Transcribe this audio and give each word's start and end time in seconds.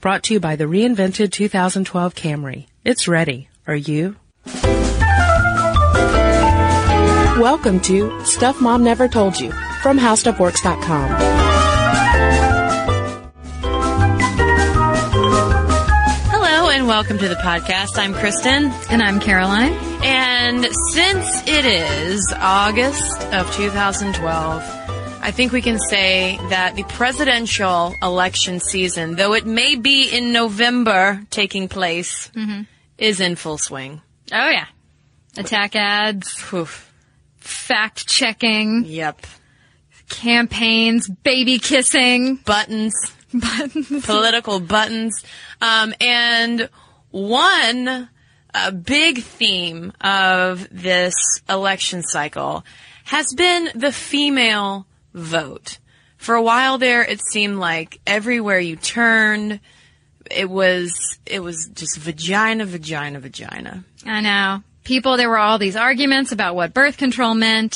Brought 0.00 0.24
to 0.24 0.34
you 0.34 0.40
by 0.40 0.56
the 0.56 0.64
reinvented 0.64 1.32
2012 1.32 2.14
Camry. 2.14 2.66
It's 2.84 3.08
ready. 3.08 3.48
Are 3.66 3.74
you? 3.74 4.16
Welcome 7.40 7.80
to 7.80 8.24
Stuff 8.24 8.60
Mom 8.60 8.84
Never 8.84 9.08
Told 9.08 9.40
You 9.40 9.50
from 9.82 9.98
HowStuffWorks.com. 9.98 11.36
Hello 16.30 16.68
and 16.70 16.86
welcome 16.86 17.18
to 17.18 17.28
the 17.28 17.34
podcast. 17.36 17.96
I'm 17.98 18.14
Kristen. 18.14 18.70
And 18.90 19.02
I'm 19.02 19.20
Caroline. 19.20 19.72
And 20.04 20.64
since 20.92 21.42
it 21.48 21.64
is 21.64 22.32
August 22.38 23.20
of 23.32 23.52
2012, 23.54 24.85
I 25.26 25.32
think 25.32 25.50
we 25.50 25.60
can 25.60 25.78
say 25.90 26.38
that 26.50 26.76
the 26.76 26.84
presidential 26.84 27.92
election 28.00 28.60
season, 28.60 29.16
though 29.16 29.32
it 29.34 29.44
may 29.44 29.74
be 29.74 30.08
in 30.08 30.32
November 30.32 31.20
taking 31.30 31.66
place, 31.68 32.30
is 32.96 33.18
in 33.20 33.34
full 33.34 33.58
swing. 33.58 34.02
Oh 34.32 34.48
yeah. 34.48 34.66
Attack 35.36 35.74
ads, 35.74 36.40
Oof. 36.52 36.92
fact 37.38 38.06
checking, 38.06 38.84
Yep. 38.86 39.26
campaigns, 40.08 41.08
baby 41.08 41.58
kissing, 41.58 42.36
Buttons, 42.36 42.94
buttons. 43.34 44.06
political 44.06 44.60
buttons. 44.60 45.24
Um, 45.60 45.92
and 46.00 46.68
one 47.10 48.08
uh, 48.54 48.70
big 48.70 49.22
theme 49.24 49.92
of 50.00 50.68
this 50.70 51.16
election 51.48 52.02
cycle 52.04 52.64
has 53.04 53.26
been 53.34 53.70
the 53.74 53.90
female 53.92 54.86
vote. 55.16 55.78
For 56.16 56.34
a 56.34 56.42
while 56.42 56.78
there, 56.78 57.02
it 57.02 57.20
seemed 57.20 57.58
like 57.58 58.00
everywhere 58.06 58.58
you 58.60 58.76
turned, 58.76 59.60
it 60.30 60.48
was 60.48 61.18
it 61.26 61.40
was 61.40 61.68
just 61.74 61.98
vagina, 61.98 62.64
vagina, 62.64 63.20
vagina. 63.20 63.84
I 64.04 64.20
know. 64.20 64.62
People, 64.84 65.16
there 65.16 65.28
were 65.28 65.38
all 65.38 65.58
these 65.58 65.76
arguments 65.76 66.30
about 66.30 66.54
what 66.54 66.72
birth 66.72 66.96
control 66.96 67.34
meant, 67.34 67.74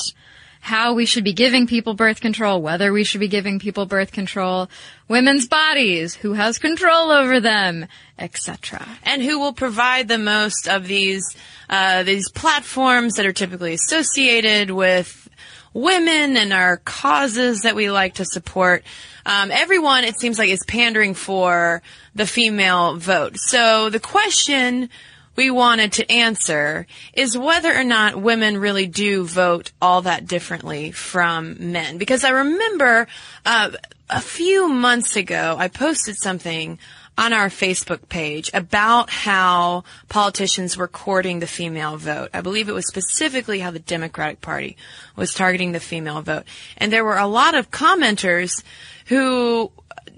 how 0.61 0.93
we 0.93 1.05
should 1.05 1.23
be 1.23 1.33
giving 1.33 1.67
people 1.67 1.93
birth 1.93 2.21
control, 2.21 2.61
whether 2.61 2.93
we 2.93 3.03
should 3.03 3.19
be 3.19 3.27
giving 3.27 3.59
people 3.59 3.85
birth 3.85 4.11
control, 4.11 4.69
women's 5.09 5.47
bodies, 5.47 6.15
who 6.15 6.33
has 6.33 6.57
control 6.57 7.11
over 7.11 7.39
them, 7.39 7.85
etc. 8.17 8.87
and 9.03 9.21
who 9.21 9.39
will 9.39 9.53
provide 9.53 10.07
the 10.07 10.17
most 10.17 10.67
of 10.67 10.87
these 10.87 11.35
uh, 11.69 12.03
these 12.03 12.29
platforms 12.31 13.15
that 13.15 13.25
are 13.25 13.33
typically 13.33 13.73
associated 13.73 14.71
with 14.71 15.29
women 15.73 16.37
and 16.37 16.53
our 16.53 16.77
causes 16.77 17.61
that 17.61 17.75
we 17.75 17.89
like 17.89 18.15
to 18.15 18.25
support. 18.25 18.83
Um, 19.25 19.51
everyone, 19.51 20.03
it 20.03 20.19
seems 20.19 20.37
like, 20.37 20.49
is 20.49 20.63
pandering 20.67 21.13
for 21.13 21.81
the 22.15 22.27
female 22.27 22.97
vote. 22.97 23.37
So 23.37 23.89
the 23.89 23.99
question 23.99 24.89
we 25.35 25.49
wanted 25.49 25.93
to 25.93 26.11
answer 26.11 26.87
is 27.13 27.37
whether 27.37 27.73
or 27.73 27.83
not 27.83 28.21
women 28.21 28.57
really 28.57 28.87
do 28.87 29.23
vote 29.23 29.71
all 29.81 30.01
that 30.01 30.27
differently 30.27 30.91
from 30.91 31.71
men. 31.71 31.97
Because 31.97 32.23
I 32.23 32.29
remember 32.29 33.07
uh, 33.45 33.71
a 34.09 34.21
few 34.21 34.67
months 34.67 35.15
ago, 35.15 35.55
I 35.57 35.69
posted 35.69 36.15
something 36.17 36.79
on 37.17 37.33
our 37.33 37.47
Facebook 37.47 38.07
page 38.09 38.49
about 38.53 39.09
how 39.09 39.83
politicians 40.09 40.77
were 40.77 40.87
courting 40.87 41.39
the 41.39 41.47
female 41.47 41.97
vote. 41.97 42.29
I 42.33 42.41
believe 42.41 42.69
it 42.69 42.73
was 42.73 42.87
specifically 42.87 43.59
how 43.59 43.71
the 43.71 43.79
Democratic 43.79 44.41
Party 44.41 44.77
was 45.15 45.33
targeting 45.33 45.71
the 45.71 45.79
female 45.79 46.21
vote. 46.21 46.43
And 46.77 46.91
there 46.91 47.03
were 47.03 47.17
a 47.17 47.27
lot 47.27 47.53
of 47.53 47.69
commenters 47.69 48.63
who 49.07 49.71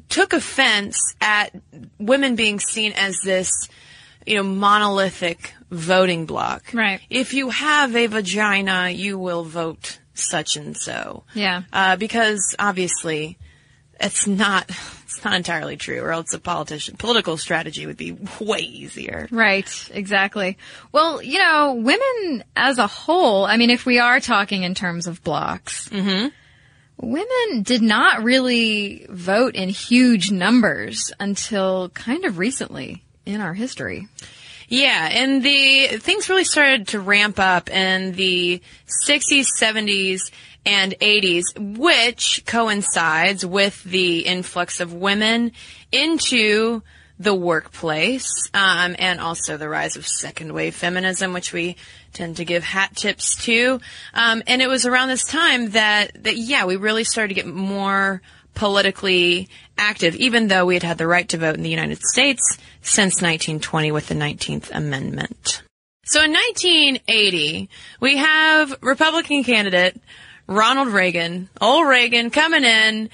took 0.10 0.34
offense 0.34 1.16
at 1.20 1.52
women 1.98 2.36
being 2.36 2.60
seen 2.60 2.94
as 2.94 3.18
this, 3.24 3.50
you 4.26 4.36
know, 4.36 4.44
monolithic 4.44 5.54
voting 5.72 6.26
block. 6.26 6.66
Right. 6.74 7.02
If 7.10 7.34
you 7.34 7.50
have 7.50 7.96
a 7.96 8.08
vagina, 8.08 8.90
you 8.90 9.18
will 9.18 9.44
vote 9.44 10.00
such 10.14 10.56
and 10.56 10.78
so. 10.78 11.24
Yeah. 11.34 11.64
Uh, 11.74 11.96
because 11.96 12.56
obviously, 12.60 13.40
it's 14.00 14.28
not 14.28 14.70
it's 15.16 15.24
not 15.24 15.36
entirely 15.36 15.78
true, 15.78 16.02
or 16.02 16.12
else 16.12 16.34
a 16.34 16.40
politician 16.40 16.98
political 16.98 17.38
strategy 17.38 17.86
would 17.86 17.98
be 17.98 18.18
way 18.40 18.60
easier. 18.60 19.28
Right, 19.32 19.90
exactly. 19.94 20.58
Well, 20.92 21.22
you 21.22 21.40
know, 21.40 21.74
women 21.76 22.44
as 22.56 22.78
a 22.78 22.88
whole, 22.88 23.46
I 23.46 23.58
mean, 23.58 23.70
if 23.70 23.86
we 23.86 24.00
are 24.00 24.20
talking 24.20 24.64
in 24.64 24.74
terms 24.74 25.08
of 25.08 25.24
blocks, 25.24 25.90
mm-hmm. 25.90 26.28
women 26.98 27.64
did 27.64 27.82
not 27.82 28.24
really 28.24 29.06
vote 29.10 29.56
in 29.56 29.70
huge 29.70 30.32
numbers 30.32 31.12
until 31.20 31.90
kind 31.90 32.26
of 32.26 32.38
recently 32.38 33.04
in 33.26 33.40
our 33.40 33.54
history. 33.54 34.08
Yeah, 34.68 35.10
and 35.12 35.44
the 35.44 36.00
things 36.00 36.30
really 36.30 36.46
started 36.46 36.88
to 36.90 37.00
ramp 37.00 37.40
up 37.40 37.70
in 37.70 38.14
the 38.14 38.62
60s, 39.08 39.46
70s, 39.62 40.32
and 40.66 40.94
80s, 41.00 41.78
which 41.78 42.44
coincides 42.46 43.46
with 43.46 43.84
the 43.84 44.20
influx 44.20 44.80
of 44.80 44.94
women 44.94 45.52
into 45.92 46.82
the 47.20 47.34
workplace, 47.34 48.50
um, 48.54 48.96
and 48.98 49.20
also 49.20 49.56
the 49.58 49.70
rise 49.70 49.96
of 49.96 50.08
second 50.08 50.54
wave 50.54 50.76
feminism, 50.76 51.34
which 51.34 51.54
we 51.54 51.76
tend 52.12 52.38
to 52.38 52.46
give 52.46 52.64
hat 52.64 52.96
tips 52.96 53.36
to. 53.46 53.80
Um, 54.14 54.44
and 54.48 54.62
it 54.62 54.68
was 54.68 54.86
around 54.86 55.10
this 55.10 55.24
time 55.24 55.72
that, 55.72 56.12
that, 56.24 56.38
yeah, 56.38 56.66
we 56.66 56.76
really 56.76 57.04
started 57.04 57.30
to 57.30 57.36
get 57.36 57.48
more 57.48 58.22
politically 58.56 59.50
active, 59.78 60.16
even 60.16 60.48
though 60.48 60.66
we 60.66 60.76
had 60.76 60.84
had 60.84 60.98
the 60.98 61.08
right 61.08 61.28
to 61.30 61.38
vote 61.38 61.56
in 61.56 61.64
the 61.64 61.70
United 61.70 62.02
States 62.02 62.58
since 62.82 63.16
1920 63.16 63.92
with 63.92 64.08
the 64.08 64.16
19th 64.16 64.70
Amendment. 64.72 65.64
So 66.06 66.22
in 66.22 66.32
1980, 66.32 67.70
we 68.00 68.18
have 68.18 68.76
Republican 68.82 69.44
candidate 69.44 70.00
Ronald 70.48 70.90
Reagan, 70.90 71.50
old 71.62 71.88
Reagan, 71.88 72.30
coming 72.30 72.64
in 72.64 73.10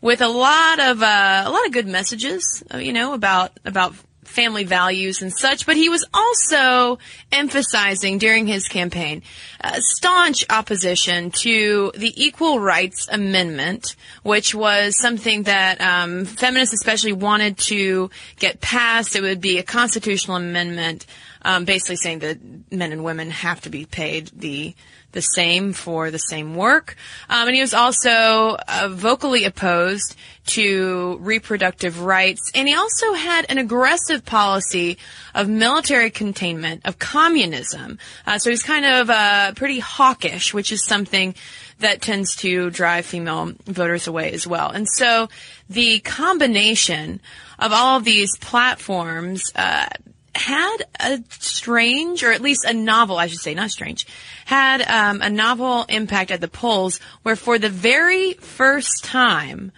with 0.00 0.20
a 0.20 0.28
lot 0.28 0.80
of 0.80 1.02
uh, 1.02 1.44
a 1.46 1.50
lot 1.50 1.66
of 1.66 1.72
good 1.72 1.86
messages, 1.86 2.62
uh, 2.74 2.78
you 2.78 2.92
know, 2.92 3.14
about 3.14 3.58
about 3.64 3.94
family 4.24 4.64
values 4.64 5.22
and 5.22 5.32
such. 5.32 5.66
But 5.66 5.76
he 5.76 5.88
was 5.88 6.04
also 6.12 6.98
emphasizing 7.30 8.18
during 8.18 8.46
his 8.46 8.66
campaign 8.66 9.22
uh, 9.62 9.78
staunch 9.78 10.44
opposition 10.50 11.30
to 11.30 11.92
the 11.94 12.12
Equal 12.16 12.58
Rights 12.58 13.08
Amendment, 13.10 13.94
which 14.22 14.54
was 14.54 14.96
something 15.00 15.44
that 15.44 15.80
um, 15.80 16.24
feminists 16.24 16.74
especially 16.74 17.12
wanted 17.12 17.58
to 17.58 18.10
get 18.38 18.60
passed. 18.60 19.14
It 19.14 19.22
would 19.22 19.40
be 19.40 19.58
a 19.58 19.62
constitutional 19.62 20.36
amendment, 20.36 21.06
um, 21.42 21.64
basically 21.64 21.96
saying 21.96 22.20
that 22.20 22.38
men 22.72 22.92
and 22.92 23.04
women 23.04 23.30
have 23.30 23.60
to 23.62 23.70
be 23.70 23.84
paid 23.84 24.30
the 24.34 24.74
the 25.12 25.20
same 25.20 25.72
for 25.72 26.10
the 26.10 26.18
same 26.18 26.54
work. 26.54 26.96
Um, 27.28 27.48
and 27.48 27.54
he 27.54 27.60
was 27.60 27.74
also 27.74 28.56
uh, 28.68 28.88
vocally 28.90 29.44
opposed 29.44 30.16
to 30.44 31.18
reproductive 31.20 32.02
rights. 32.02 32.50
And 32.54 32.66
he 32.66 32.74
also 32.74 33.12
had 33.12 33.46
an 33.48 33.58
aggressive 33.58 34.24
policy 34.24 34.98
of 35.34 35.48
military 35.48 36.10
containment, 36.10 36.82
of 36.84 36.98
communism. 36.98 37.98
Uh, 38.26 38.38
so 38.38 38.50
he's 38.50 38.62
kind 38.62 38.84
of 38.84 39.10
uh, 39.10 39.52
pretty 39.54 39.78
hawkish, 39.78 40.52
which 40.52 40.72
is 40.72 40.84
something 40.84 41.34
that 41.78 42.00
tends 42.00 42.36
to 42.36 42.70
drive 42.70 43.06
female 43.06 43.52
voters 43.64 44.06
away 44.06 44.32
as 44.32 44.46
well. 44.46 44.70
And 44.70 44.88
so 44.88 45.28
the 45.68 46.00
combination 46.00 47.20
of 47.58 47.72
all 47.72 47.98
of 47.98 48.04
these 48.04 48.36
platforms 48.38 49.52
uh, 49.54 49.86
had 50.34 50.76
a 50.98 51.22
strange, 51.28 52.22
or 52.24 52.32
at 52.32 52.40
least 52.40 52.64
a 52.64 52.72
novel, 52.72 53.16
I 53.16 53.26
should 53.26 53.40
say, 53.40 53.54
not 53.54 53.70
strange, 53.70 54.06
had 54.44 54.82
um, 54.82 55.20
a 55.20 55.30
novel 55.30 55.84
impact 55.88 56.30
at 56.30 56.40
the 56.40 56.48
polls 56.48 57.00
where 57.22 57.36
for 57.36 57.58
the 57.58 57.68
very 57.68 58.32
first 58.34 59.04
time, 59.04 59.72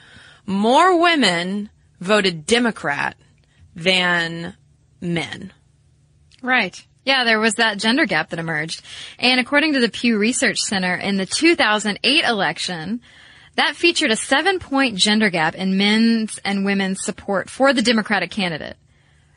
more 0.46 1.00
women 1.00 1.70
voted 2.00 2.46
Democrat 2.46 3.16
than 3.74 4.54
men. 5.00 5.52
Right. 6.42 6.84
Yeah, 7.04 7.24
there 7.24 7.40
was 7.40 7.54
that 7.54 7.78
gender 7.78 8.06
gap 8.06 8.30
that 8.30 8.38
emerged. 8.38 8.82
And 9.18 9.40
according 9.40 9.74
to 9.74 9.80
the 9.80 9.90
Pew 9.90 10.18
Research 10.18 10.58
Center, 10.58 10.94
in 10.94 11.16
the 11.16 11.26
2008 11.26 12.24
election, 12.24 13.00
that 13.56 13.76
featured 13.76 14.10
a 14.10 14.16
seven 14.16 14.58
point 14.58 14.96
gender 14.96 15.30
gap 15.30 15.54
in 15.54 15.76
men's 15.76 16.38
and 16.44 16.64
women's 16.64 17.04
support 17.04 17.50
for 17.50 17.72
the 17.72 17.82
Democratic 17.82 18.30
candidate. 18.30 18.76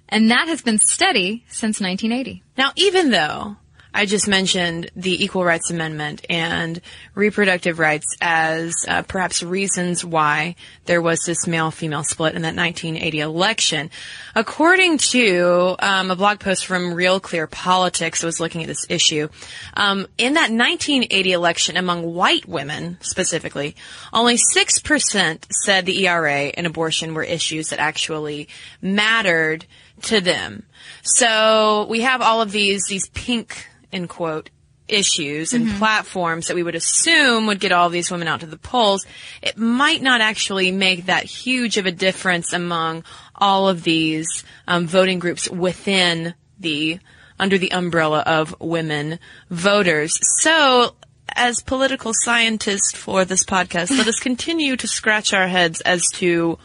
And 0.09 0.31
that 0.31 0.47
has 0.47 0.61
been 0.61 0.79
steady 0.79 1.43
since 1.47 1.81
1980. 1.81 2.43
Now, 2.57 2.71
even 2.75 3.11
though 3.11 3.57
I 3.97 4.05
just 4.05 4.27
mentioned 4.27 4.91
the 4.95 5.23
Equal 5.23 5.43
Rights 5.43 5.71
Amendment 5.71 6.23
and 6.29 6.79
reproductive 7.15 7.79
rights 7.79 8.05
as 8.21 8.75
uh, 8.87 9.01
perhaps 9.01 9.41
reasons 9.41 10.05
why 10.05 10.55
there 10.85 11.01
was 11.01 11.21
this 11.25 11.47
male-female 11.47 12.03
split 12.03 12.35
in 12.35 12.43
that 12.43 12.55
1980 12.55 13.19
election. 13.19 13.89
According 14.35 14.99
to 14.99 15.75
um, 15.79 16.11
a 16.11 16.15
blog 16.15 16.39
post 16.39 16.67
from 16.67 16.93
Real 16.93 17.19
Clear 17.19 17.47
Politics 17.47 18.21
that 18.21 18.27
was 18.27 18.39
looking 18.39 18.61
at 18.61 18.67
this 18.67 18.85
issue, 18.87 19.29
um, 19.73 20.05
in 20.19 20.35
that 20.35 20.51
1980 20.51 21.31
election 21.31 21.75
among 21.75 22.13
white 22.13 22.47
women 22.47 22.99
specifically, 23.01 23.75
only 24.13 24.35
6% 24.35 25.45
said 25.49 25.87
the 25.87 26.05
ERA 26.05 26.51
and 26.53 26.67
abortion 26.67 27.15
were 27.15 27.23
issues 27.23 27.69
that 27.69 27.79
actually 27.79 28.47
mattered 28.79 29.65
to 30.03 30.21
them. 30.21 30.63
So 31.03 31.87
we 31.89 32.01
have 32.01 32.21
all 32.21 32.41
of 32.41 32.51
these, 32.51 32.85
these 32.87 33.07
pink, 33.09 33.67
in 33.91 34.07
quote, 34.07 34.49
issues 34.87 35.53
and 35.53 35.67
Mm-hmm. 35.67 35.77
platforms 35.79 36.47
that 36.47 36.55
we 36.55 36.63
would 36.63 36.75
assume 36.75 37.47
would 37.47 37.59
get 37.59 37.73
all 37.73 37.89
these 37.89 38.09
women 38.09 38.27
out 38.27 38.39
to 38.39 38.45
the 38.45 38.57
polls. 38.57 39.05
It 39.41 39.57
might 39.57 40.01
not 40.01 40.21
actually 40.21 40.71
make 40.71 41.07
that 41.07 41.25
huge 41.25 41.77
of 41.77 41.85
a 41.85 41.91
difference 41.91 42.53
among 42.53 43.03
all 43.35 43.67
of 43.67 43.83
these 43.83 44.45
um, 44.67 44.87
voting 44.87 45.19
groups 45.19 45.49
within 45.49 46.35
the 46.59 46.99
under 47.39 47.57
the 47.57 47.71
umbrella 47.71 48.23
of 48.25 48.55
women 48.59 49.19
voters. 49.49 50.19
So 50.41 50.95
as 51.35 51.61
political 51.61 52.13
scientists 52.15 52.95
for 52.95 53.25
this 53.25 53.43
podcast, 53.43 53.91
let 53.91 54.07
us 54.07 54.19
continue 54.21 54.75
to 54.77 54.87
scratch 54.87 55.33
our 55.33 55.47
heads 55.47 55.81
as 55.81 56.03
to 56.13 56.57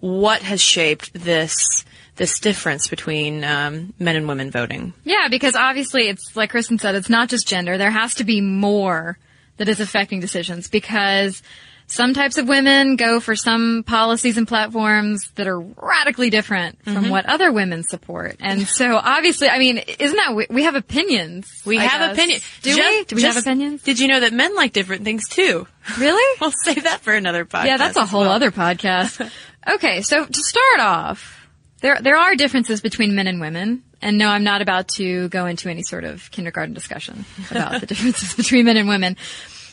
what 0.00 0.42
has 0.42 0.60
shaped 0.60 1.12
this 1.12 1.84
this 2.16 2.38
difference 2.38 2.88
between 2.88 3.42
um, 3.44 3.92
men 3.98 4.16
and 4.16 4.28
women 4.28 4.50
voting. 4.50 4.92
Yeah, 5.04 5.28
because 5.28 5.56
obviously 5.56 6.08
it's 6.08 6.36
like 6.36 6.50
Kristen 6.50 6.78
said, 6.78 6.94
it's 6.94 7.10
not 7.10 7.28
just 7.28 7.46
gender. 7.46 7.76
There 7.78 7.90
has 7.90 8.14
to 8.16 8.24
be 8.24 8.40
more 8.40 9.18
that 9.56 9.68
is 9.68 9.80
affecting 9.80 10.20
decisions 10.20 10.68
because 10.68 11.42
some 11.86 12.14
types 12.14 12.38
of 12.38 12.48
women 12.48 12.96
go 12.96 13.20
for 13.20 13.36
some 13.36 13.84
policies 13.86 14.38
and 14.38 14.48
platforms 14.48 15.30
that 15.34 15.46
are 15.46 15.60
radically 15.60 16.30
different 16.30 16.78
Mm-hmm. 16.84 16.94
from 16.94 17.10
what 17.10 17.26
other 17.26 17.52
women 17.52 17.82
support. 17.82 18.36
And 18.40 18.66
so 18.66 18.96
obviously, 18.96 19.48
I 19.48 19.58
mean, 19.58 19.78
isn't 19.78 20.16
that, 20.16 20.34
we, 20.34 20.46
we 20.50 20.62
have 20.64 20.74
opinions. 20.76 21.62
We 21.66 21.78
I 21.78 21.82
have 21.84 22.12
opinions. 22.12 22.42
Do 22.62 22.74
we? 22.74 23.04
Do 23.04 23.16
we 23.16 23.22
have 23.22 23.36
opinions? 23.36 23.82
Did 23.82 23.98
you 23.98 24.08
know 24.08 24.20
that 24.20 24.32
men 24.32 24.54
like 24.54 24.72
different 24.72 25.04
things 25.04 25.28
too? 25.28 25.66
Really? 25.98 26.22
We'll 26.40 26.52
save 26.64 26.84
that 26.84 27.00
for 27.00 27.12
another 27.12 27.44
podcast. 27.44 27.66
Yeah, 27.66 27.76
that's 27.76 27.96
a 27.96 28.06
whole 28.06 28.22
well. 28.22 28.32
other 28.32 28.50
podcast. 28.50 29.30
okay, 29.68 30.02
so 30.02 30.24
to 30.24 30.40
start 30.42 30.80
off, 30.80 31.43
there 31.84 32.00
there 32.00 32.16
are 32.16 32.34
differences 32.34 32.80
between 32.80 33.14
men 33.14 33.26
and 33.26 33.40
women. 33.40 33.82
And 34.00 34.16
no, 34.16 34.28
I'm 34.28 34.42
not 34.42 34.62
about 34.62 34.88
to 34.96 35.28
go 35.28 35.44
into 35.44 35.68
any 35.68 35.82
sort 35.82 36.04
of 36.04 36.30
kindergarten 36.30 36.72
discussion 36.72 37.26
about 37.50 37.80
the 37.80 37.86
differences 37.92 38.34
between 38.34 38.64
men 38.64 38.78
and 38.78 38.88
women. 38.88 39.16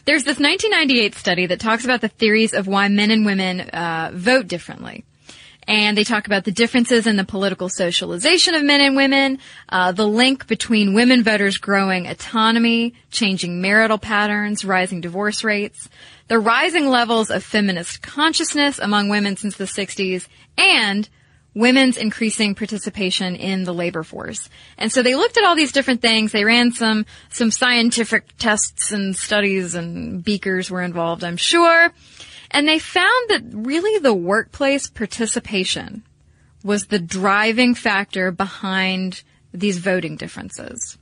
There's 0.04 0.25
this 0.25 0.38
1998 0.38 1.16
study 1.16 1.46
that 1.46 1.62
talks 1.62 1.86
about 1.86 2.02
the 2.02 2.10
theories 2.10 2.54
of 2.54 2.68
why 2.68 2.90
men 2.90 3.12
and 3.12 3.25
women 3.25 3.62
uh, 3.62 4.12
vote 4.13 4.48
differently. 4.48 5.06
And 5.68 5.98
they 5.98 6.04
talk 6.04 6.28
about 6.28 6.44
the 6.44 6.52
differences 6.52 7.08
in 7.08 7.16
the 7.16 7.24
political 7.24 7.69
socialization 7.69 8.56
of 8.56 8.64
men 8.64 8.81
and 8.81 8.96
women, 8.98 9.40
uh, 9.69 9.94
the 9.94 10.07
link 10.07 10.48
between 10.48 10.94
women 10.94 11.24
voters 11.24 11.60
growing 11.60 12.07
autonomy, 12.07 12.94
changing 13.12 13.62
marital 13.62 14.00
patterns, 14.00 14.66
rising 14.66 15.00
divorce 15.00 15.46
rates, 15.46 15.88
the 16.28 16.40
rising 16.40 16.90
levels 16.90 17.31
of 17.31 17.42
feminist 17.44 18.02
consciousness 18.02 18.80
among 18.80 19.07
women 19.07 19.38
since 19.38 19.56
the 19.56 19.64
60s, 19.66 20.28
and 20.57 21.07
women's 21.53 21.98
increasing 21.98 22.56
participation 22.56 23.36
in 23.36 23.63
the 23.63 23.74
labor 23.74 24.03
force. 24.03 24.50
And 24.77 24.92
so 24.92 25.03
they 25.03 25.15
looked 25.15 25.38
at 25.38 25.44
all 25.44 25.56
these 25.56 25.74
different 25.74 26.01
things. 26.01 26.31
They 26.31 26.45
ran 26.45 26.71
some, 26.71 27.06
some 27.30 27.51
scientific 27.51 28.38
tests 28.38 28.92
and 28.92 29.15
studies 29.15 29.75
and 29.75 30.24
beakers 30.24 30.71
were 30.71 30.81
involved, 30.81 31.24
I'm 31.24 31.38
sure. 31.38 31.92
And 32.51 32.68
they 32.68 32.80
found 32.80 33.30
that 33.30 33.44
really 33.51 34.00
the 34.00 34.13
workplace 34.13 34.88
participation 34.88 36.03
was 36.63 36.88
the 36.88 37.00
driving 37.00 37.75
factor 37.75 38.31
behind 38.31 39.24
these 39.54 39.77
voting 39.77 40.15
differences. 40.15 40.97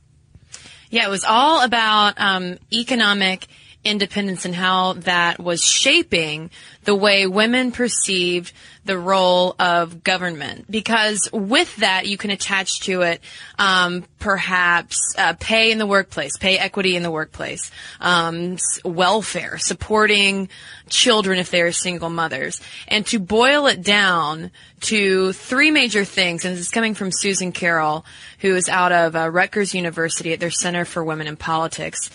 Yeah, 0.90 1.06
it 1.06 1.10
was 1.10 1.24
all 1.24 1.62
about 1.62 2.14
um, 2.20 2.58
economic 2.72 3.46
independence 3.84 4.44
and 4.44 4.54
how 4.54 4.92
that 4.92 5.40
was 5.40 5.64
shaping 5.64 6.50
the 6.84 6.94
way 6.94 7.26
women 7.26 7.72
perceived 7.72 8.52
the 8.84 8.98
role 8.98 9.54
of 9.58 10.02
government. 10.02 10.70
Because 10.70 11.28
with 11.32 11.76
that, 11.76 12.06
you 12.06 12.16
can 12.16 12.30
attach 12.30 12.80
to 12.80 13.02
it 13.02 13.20
um, 13.58 14.04
perhaps 14.18 15.14
uh, 15.18 15.34
pay 15.38 15.70
in 15.70 15.78
the 15.78 15.86
workplace, 15.86 16.36
pay 16.38 16.58
equity 16.58 16.96
in 16.96 17.02
the 17.02 17.10
workplace, 17.10 17.70
um, 18.00 18.56
welfare, 18.84 19.58
supporting 19.58 20.48
children 20.88 21.38
if 21.38 21.50
they 21.50 21.60
are 21.60 21.72
single 21.72 22.10
mothers, 22.10 22.60
and 22.88 23.06
to 23.06 23.18
boil 23.18 23.66
it 23.66 23.82
down 23.82 24.50
to 24.80 25.32
three 25.32 25.70
major 25.70 26.04
things. 26.04 26.44
And 26.44 26.54
this 26.54 26.60
is 26.60 26.70
coming 26.70 26.94
from 26.94 27.12
Susan 27.12 27.52
Carroll, 27.52 28.04
who 28.40 28.54
is 28.56 28.68
out 28.68 28.92
of 28.92 29.14
uh, 29.14 29.30
Rutgers 29.30 29.74
University 29.74 30.32
at 30.32 30.40
their 30.40 30.50
Center 30.50 30.84
for 30.84 31.04
Women 31.04 31.26
in 31.26 31.36
Politics. 31.36 32.10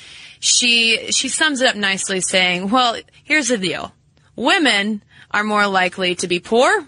She 0.45 1.11
she 1.11 1.27
sums 1.27 1.61
it 1.61 1.67
up 1.67 1.75
nicely, 1.75 2.21
saying, 2.21 2.69
"Well, 2.69 2.97
here's 3.23 3.47
the 3.47 3.57
deal: 3.57 3.93
women 4.35 5.01
are 5.31 5.43
more 5.43 5.67
likely 5.67 6.15
to 6.15 6.27
be 6.27 6.39
poor, 6.39 6.87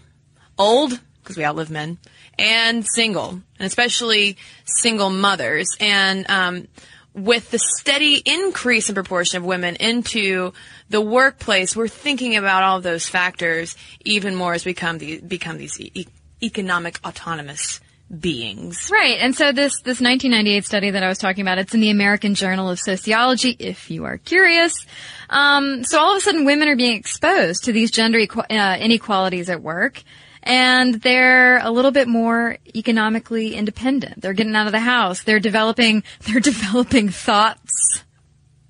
old, 0.57 0.99
because 1.21 1.37
we 1.37 1.43
outlive 1.43 1.71
men, 1.71 1.97
and 2.37 2.85
single, 2.85 3.29
and 3.29 3.67
especially 3.67 4.37
single 4.65 5.09
mothers. 5.09 5.67
And 5.79 6.29
um, 6.29 6.67
with 7.13 7.49
the 7.49 7.57
steady 7.57 8.21
increase 8.23 8.89
in 8.89 8.95
proportion 8.95 9.37
of 9.37 9.43
women 9.43 9.75
into 9.77 10.53
the 10.89 11.01
workplace, 11.01 11.75
we're 11.75 11.87
thinking 11.87 12.35
about 12.35 12.61
all 12.61 12.77
of 12.77 12.83
those 12.83 13.09
factors 13.09 13.75
even 14.05 14.35
more 14.35 14.53
as 14.53 14.65
we 14.65 14.71
become, 14.71 14.99
the, 14.99 15.19
become 15.21 15.57
these 15.57 15.79
e- 15.81 16.07
economic 16.43 16.99
autonomous 17.03 17.81
beings. 18.09 18.89
Right. 18.91 19.17
And 19.19 19.35
so 19.35 19.51
this, 19.51 19.73
this 19.81 19.99
1998 19.99 20.65
study 20.65 20.89
that 20.91 21.03
I 21.03 21.07
was 21.07 21.17
talking 21.17 21.41
about, 21.41 21.57
it's 21.57 21.73
in 21.73 21.81
the 21.81 21.89
American 21.89 22.35
Journal 22.35 22.69
of 22.69 22.79
Sociology, 22.79 23.55
if 23.59 23.91
you 23.91 24.05
are 24.05 24.17
curious. 24.17 24.73
Um, 25.29 25.83
so 25.83 25.99
all 25.99 26.11
of 26.11 26.17
a 26.17 26.21
sudden 26.21 26.45
women 26.45 26.67
are 26.69 26.75
being 26.75 26.97
exposed 26.97 27.65
to 27.65 27.73
these 27.73 27.91
gender 27.91 28.19
equ- 28.19 28.49
uh, 28.49 28.77
inequalities 28.79 29.49
at 29.49 29.61
work. 29.61 30.03
And 30.43 30.95
they're 31.01 31.57
a 31.57 31.69
little 31.69 31.91
bit 31.91 32.07
more 32.07 32.57
economically 32.73 33.53
independent. 33.53 34.21
They're 34.21 34.33
getting 34.33 34.55
out 34.55 34.67
of 34.67 34.71
the 34.71 34.79
house. 34.79 35.23
They're 35.23 35.41
developing, 35.41 36.03
they're 36.21 36.39
developing 36.39 37.09
thoughts, 37.09 38.03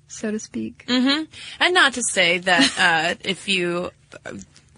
so 0.08 0.32
to 0.32 0.40
speak. 0.40 0.84
And 1.60 1.74
not 1.74 1.92
to 1.94 2.02
say 2.02 2.38
that 2.38 2.74
uh, 2.78 3.14
if 3.24 3.48
you 3.48 3.92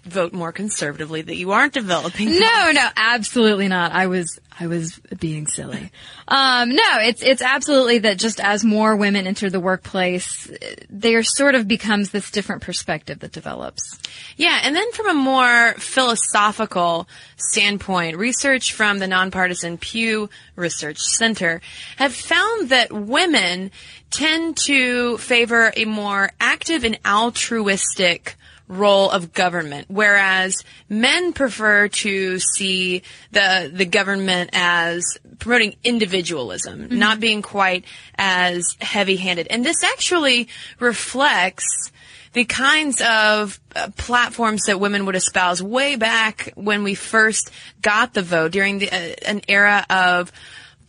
vote 0.03 0.33
more 0.33 0.51
conservatively 0.51 1.21
that 1.21 1.35
you 1.35 1.51
aren't 1.51 1.73
developing. 1.73 2.27
No, 2.31 2.71
no, 2.73 2.87
absolutely 2.95 3.67
not. 3.67 3.91
I 3.91 4.07
was, 4.07 4.39
I 4.59 4.67
was 4.67 4.99
being 5.19 5.47
silly. 5.47 5.91
Um, 6.27 6.69
no, 6.69 6.97
it's, 6.99 7.21
it's 7.21 7.41
absolutely 7.41 7.99
that 7.99 8.17
just 8.17 8.39
as 8.39 8.63
more 8.63 8.95
women 8.95 9.27
enter 9.27 9.49
the 9.49 9.59
workplace, 9.59 10.51
there 10.89 11.23
sort 11.23 11.55
of 11.55 11.67
becomes 11.67 12.11
this 12.11 12.31
different 12.31 12.63
perspective 12.63 13.19
that 13.19 13.31
develops. 13.31 13.99
Yeah, 14.37 14.59
and 14.63 14.75
then 14.75 14.91
from 14.93 15.09
a 15.09 15.13
more 15.13 15.73
philosophical 15.73 17.07
standpoint, 17.37 18.17
research 18.17 18.73
from 18.73 18.99
the 18.99 19.07
nonpartisan 19.07 19.77
Pew 19.77 20.29
Research 20.55 20.99
Center 20.99 21.61
have 21.97 22.13
found 22.13 22.69
that 22.69 22.91
women 22.91 23.71
tend 24.09 24.57
to 24.57 25.17
favor 25.17 25.71
a 25.75 25.85
more 25.85 26.31
active 26.39 26.83
and 26.83 26.99
altruistic 27.05 28.35
role 28.71 29.09
of 29.09 29.33
government, 29.33 29.87
whereas 29.89 30.63
men 30.87 31.33
prefer 31.33 31.89
to 31.89 32.39
see 32.39 33.03
the 33.31 33.69
the 33.71 33.85
government 33.85 34.51
as 34.53 35.03
promoting 35.39 35.75
individualism, 35.83 36.83
mm-hmm. 36.83 36.97
not 36.97 37.19
being 37.19 37.41
quite 37.41 37.83
as 38.15 38.63
heavy-handed. 38.79 39.47
And 39.49 39.65
this 39.65 39.83
actually 39.83 40.47
reflects 40.79 41.91
the 42.33 42.45
kinds 42.45 43.01
of 43.01 43.59
uh, 43.75 43.89
platforms 43.97 44.63
that 44.67 44.79
women 44.79 45.05
would 45.05 45.15
espouse 45.15 45.61
way 45.61 45.97
back 45.97 46.53
when 46.55 46.83
we 46.83 46.95
first 46.95 47.51
got 47.81 48.13
the 48.13 48.21
vote 48.21 48.53
during 48.53 48.79
the, 48.79 48.89
uh, 48.89 49.15
an 49.25 49.41
era 49.49 49.85
of 49.89 50.31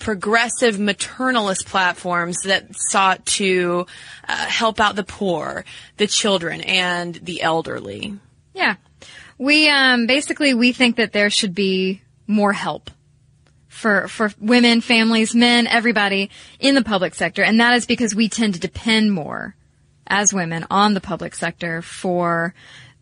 progressive 0.02 0.76
maternalist 0.76 1.64
platforms 1.66 2.36
that 2.44 2.66
sought 2.76 3.24
to 3.24 3.86
uh, 4.28 4.36
help 4.46 4.80
out 4.80 4.96
the 4.96 5.04
poor, 5.04 5.64
the 5.96 6.08
children, 6.08 6.60
and 6.60 7.14
the 7.14 7.40
elderly. 7.40 8.18
Yeah. 8.52 8.74
We, 9.38 9.68
um, 9.68 10.06
basically, 10.06 10.54
we 10.54 10.72
think 10.72 10.96
that 10.96 11.12
there 11.12 11.30
should 11.30 11.54
be 11.54 12.02
more 12.26 12.52
help 12.52 12.90
for, 13.68 14.08
for 14.08 14.32
women, 14.40 14.80
families, 14.80 15.34
men, 15.34 15.66
everybody 15.66 16.30
in 16.58 16.74
the 16.74 16.82
public 16.84 17.14
sector. 17.14 17.42
And 17.42 17.60
that 17.60 17.74
is 17.74 17.86
because 17.86 18.14
we 18.14 18.28
tend 18.28 18.54
to 18.54 18.60
depend 18.60 19.12
more 19.12 19.54
as 20.06 20.34
women 20.34 20.66
on 20.70 20.94
the 20.94 21.00
public 21.00 21.34
sector 21.34 21.80
for 21.80 22.54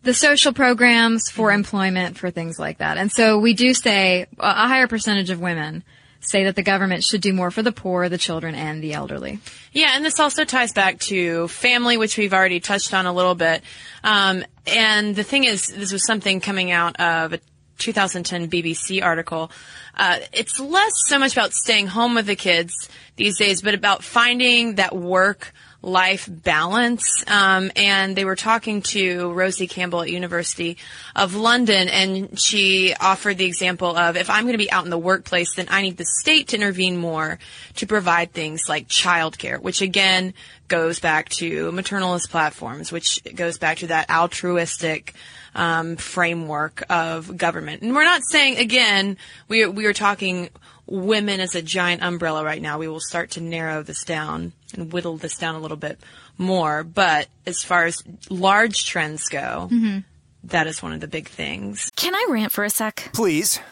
the 0.03 0.13
social 0.13 0.53
programs, 0.53 1.29
for 1.29 1.49
mm-hmm. 1.49 1.59
employment, 1.59 2.17
for 2.17 2.29
things 2.29 2.59
like 2.59 2.77
that. 2.77 2.97
And 2.97 3.11
so 3.11 3.39
we 3.39 3.53
do 3.53 3.73
say 3.73 4.27
a 4.39 4.67
higher 4.67 4.87
percentage 4.87 5.31
of 5.31 5.39
women 5.39 5.83
say 6.21 6.45
that 6.45 6.55
the 6.55 6.63
government 6.63 7.03
should 7.03 7.21
do 7.21 7.33
more 7.33 7.51
for 7.51 7.61
the 7.61 7.71
poor, 7.71 8.07
the 8.09 8.17
children, 8.17 8.55
and 8.55 8.83
the 8.83 8.93
elderly. 8.93 9.39
Yeah, 9.71 9.95
and 9.95 10.05
this 10.05 10.19
also 10.19 10.45
ties 10.45 10.71
back 10.71 10.99
to 10.99 11.47
family, 11.47 11.97
which 11.97 12.17
we've 12.17 12.33
already 12.33 12.59
touched 12.59 12.93
on 12.93 13.05
a 13.05 13.13
little 13.13 13.35
bit. 13.35 13.63
Um, 14.03 14.43
and 14.67 15.15
the 15.15 15.23
thing 15.23 15.43
is, 15.43 15.67
this 15.67 15.91
was 15.91 16.05
something 16.05 16.39
coming 16.39 16.71
out 16.71 16.99
of 16.99 17.33
a 17.33 17.39
2010 17.79 18.49
BBC 18.49 19.03
article. 19.03 19.51
Uh, 19.95 20.19
it's 20.31 20.59
less 20.59 20.93
so 21.07 21.19
much 21.19 21.33
about 21.33 21.51
staying 21.51 21.87
home 21.87 22.15
with 22.15 22.27
the 22.27 22.35
kids 22.35 22.89
these 23.15 23.37
days, 23.37 23.61
but 23.61 23.73
about 23.73 24.03
finding 24.03 24.75
that 24.75 24.95
work 24.95 25.53
life 25.81 26.29
balance. 26.29 27.23
Um, 27.27 27.71
and 27.75 28.15
they 28.15 28.25
were 28.25 28.35
talking 28.35 28.81
to 28.83 29.31
Rosie 29.33 29.67
Campbell 29.67 30.01
at 30.01 30.11
University 30.11 30.77
of 31.15 31.35
London, 31.35 31.89
and 31.89 32.39
she 32.39 32.93
offered 32.99 33.37
the 33.37 33.45
example 33.45 33.95
of 33.95 34.15
if 34.15 34.29
I'm 34.29 34.43
going 34.43 34.53
to 34.53 34.57
be 34.57 34.71
out 34.71 34.83
in 34.83 34.91
the 34.91 34.97
workplace, 34.97 35.55
then 35.55 35.67
I 35.69 35.81
need 35.81 35.97
the 35.97 36.05
state 36.05 36.49
to 36.49 36.57
intervene 36.57 36.97
more 36.97 37.39
to 37.75 37.87
provide 37.87 38.31
things 38.33 38.69
like 38.69 38.87
childcare, 38.87 39.59
which 39.59 39.81
again 39.81 40.33
goes 40.67 40.99
back 40.99 41.29
to 41.29 41.71
maternalist 41.71 42.29
platforms, 42.29 42.91
which 42.91 43.21
goes 43.35 43.57
back 43.57 43.79
to 43.79 43.87
that 43.87 44.09
altruistic 44.09 45.13
um, 45.53 45.97
framework 45.97 46.83
of 46.89 47.35
government. 47.35 47.81
And 47.81 47.93
we're 47.93 48.05
not 48.05 48.21
saying 48.23 48.57
again 48.57 49.17
we 49.47 49.65
we 49.65 49.85
are 49.85 49.93
talking 49.93 50.49
women 50.91 51.39
as 51.39 51.55
a 51.55 51.61
giant 51.61 52.03
umbrella 52.03 52.43
right 52.43 52.61
now. 52.61 52.77
We 52.77 52.87
will 52.87 52.99
start 52.99 53.31
to 53.31 53.41
narrow 53.41 53.81
this 53.81 54.03
down 54.03 54.51
and 54.73 54.91
whittle 54.91 55.17
this 55.17 55.37
down 55.37 55.55
a 55.55 55.59
little 55.59 55.77
bit 55.77 55.99
more. 56.37 56.83
But 56.83 57.27
as 57.45 57.63
far 57.63 57.85
as 57.85 58.03
large 58.29 58.85
trends 58.85 59.29
go, 59.29 59.69
mm-hmm. 59.71 59.99
that 60.43 60.67
is 60.67 60.83
one 60.83 60.93
of 60.93 60.99
the 60.99 61.07
big 61.07 61.29
things. 61.29 61.91
Can 61.95 62.13
I 62.13 62.27
rant 62.29 62.51
for 62.51 62.63
a 62.63 62.69
sec? 62.69 63.09
Please. 63.13 63.59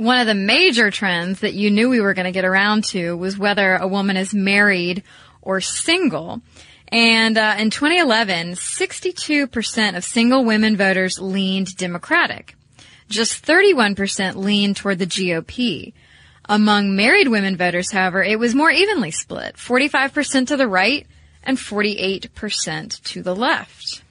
One 0.00 0.18
of 0.18 0.26
the 0.26 0.34
major 0.34 0.90
trends 0.90 1.40
that 1.40 1.52
you 1.52 1.70
knew 1.70 1.90
we 1.90 2.00
were 2.00 2.14
going 2.14 2.24
to 2.24 2.32
get 2.32 2.46
around 2.46 2.84
to 2.84 3.14
was 3.18 3.36
whether 3.36 3.74
a 3.76 3.86
woman 3.86 4.16
is 4.16 4.32
married 4.32 5.02
or 5.42 5.60
single. 5.60 6.40
And 6.88 7.36
uh, 7.36 7.56
in 7.58 7.68
2011, 7.68 8.52
62% 8.52 9.96
of 9.98 10.02
single 10.02 10.42
women 10.42 10.78
voters 10.78 11.20
leaned 11.20 11.76
Democratic. 11.76 12.54
Just 13.10 13.44
31% 13.44 14.36
leaned 14.36 14.76
toward 14.76 15.00
the 15.00 15.06
GOP. 15.06 15.92
Among 16.46 16.96
married 16.96 17.28
women 17.28 17.58
voters, 17.58 17.92
however, 17.92 18.22
it 18.22 18.38
was 18.38 18.54
more 18.54 18.70
evenly 18.70 19.10
split 19.10 19.56
45% 19.56 20.46
to 20.46 20.56
the 20.56 20.66
right 20.66 21.06
and 21.42 21.58
48% 21.58 23.02
to 23.02 23.22
the 23.22 23.36
left. 23.36 24.02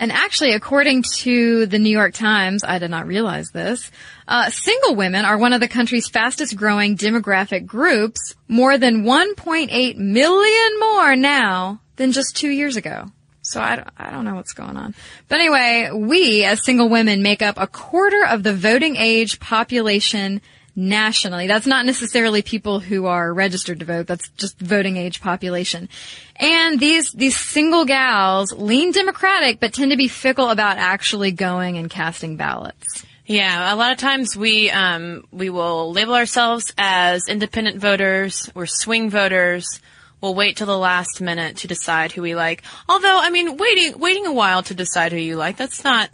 And 0.00 0.12
actually, 0.12 0.52
according 0.52 1.04
to 1.20 1.66
the 1.66 1.78
New 1.78 1.90
York 1.90 2.14
Times, 2.14 2.62
I 2.62 2.78
did 2.78 2.90
not 2.90 3.06
realize 3.06 3.48
this, 3.50 3.90
uh, 4.28 4.50
single 4.50 4.94
women 4.94 5.24
are 5.24 5.36
one 5.36 5.52
of 5.52 5.60
the 5.60 5.68
country's 5.68 6.08
fastest 6.08 6.56
growing 6.56 6.96
demographic 6.96 7.66
groups, 7.66 8.34
more 8.46 8.78
than 8.78 9.02
1.8 9.02 9.96
million 9.96 10.80
more 10.80 11.16
now 11.16 11.80
than 11.96 12.12
just 12.12 12.36
two 12.36 12.50
years 12.50 12.76
ago. 12.76 13.06
So 13.42 13.60
I, 13.60 13.82
I 13.96 14.10
don't 14.10 14.24
know 14.24 14.34
what's 14.34 14.52
going 14.52 14.76
on. 14.76 14.94
But 15.28 15.40
anyway, 15.40 15.90
we 15.92 16.44
as 16.44 16.64
single 16.64 16.88
women 16.88 17.22
make 17.22 17.40
up 17.40 17.56
a 17.58 17.66
quarter 17.66 18.24
of 18.24 18.42
the 18.42 18.54
voting 18.54 18.96
age 18.96 19.40
population 19.40 20.42
nationally. 20.78 21.48
That's 21.48 21.66
not 21.66 21.84
necessarily 21.84 22.40
people 22.40 22.78
who 22.78 23.06
are 23.06 23.34
registered 23.34 23.80
to 23.80 23.84
vote. 23.84 24.06
That's 24.06 24.28
just 24.30 24.58
voting 24.60 24.96
age 24.96 25.20
population. 25.20 25.88
And 26.36 26.78
these, 26.78 27.10
these 27.12 27.36
single 27.36 27.84
gals 27.84 28.52
lean 28.52 28.92
Democratic, 28.92 29.58
but 29.58 29.74
tend 29.74 29.90
to 29.90 29.96
be 29.96 30.06
fickle 30.06 30.50
about 30.50 30.78
actually 30.78 31.32
going 31.32 31.78
and 31.78 31.90
casting 31.90 32.36
ballots. 32.36 33.04
Yeah, 33.26 33.74
a 33.74 33.76
lot 33.76 33.92
of 33.92 33.98
times 33.98 34.36
we 34.36 34.70
um, 34.70 35.24
we 35.30 35.50
will 35.50 35.92
label 35.92 36.14
ourselves 36.14 36.72
as 36.78 37.28
independent 37.28 37.78
voters 37.78 38.50
or 38.54 38.64
swing 38.64 39.10
voters. 39.10 39.80
We'll 40.22 40.34
wait 40.34 40.56
till 40.56 40.66
the 40.66 40.78
last 40.78 41.20
minute 41.20 41.58
to 41.58 41.68
decide 41.68 42.12
who 42.12 42.22
we 42.22 42.34
like. 42.34 42.62
Although, 42.88 43.20
I 43.20 43.28
mean, 43.28 43.58
waiting 43.58 43.98
waiting 43.98 44.24
a 44.24 44.32
while 44.32 44.62
to 44.62 44.74
decide 44.74 45.12
who 45.12 45.18
you 45.18 45.36
like 45.36 45.58
that's 45.58 45.84
not 45.84 46.08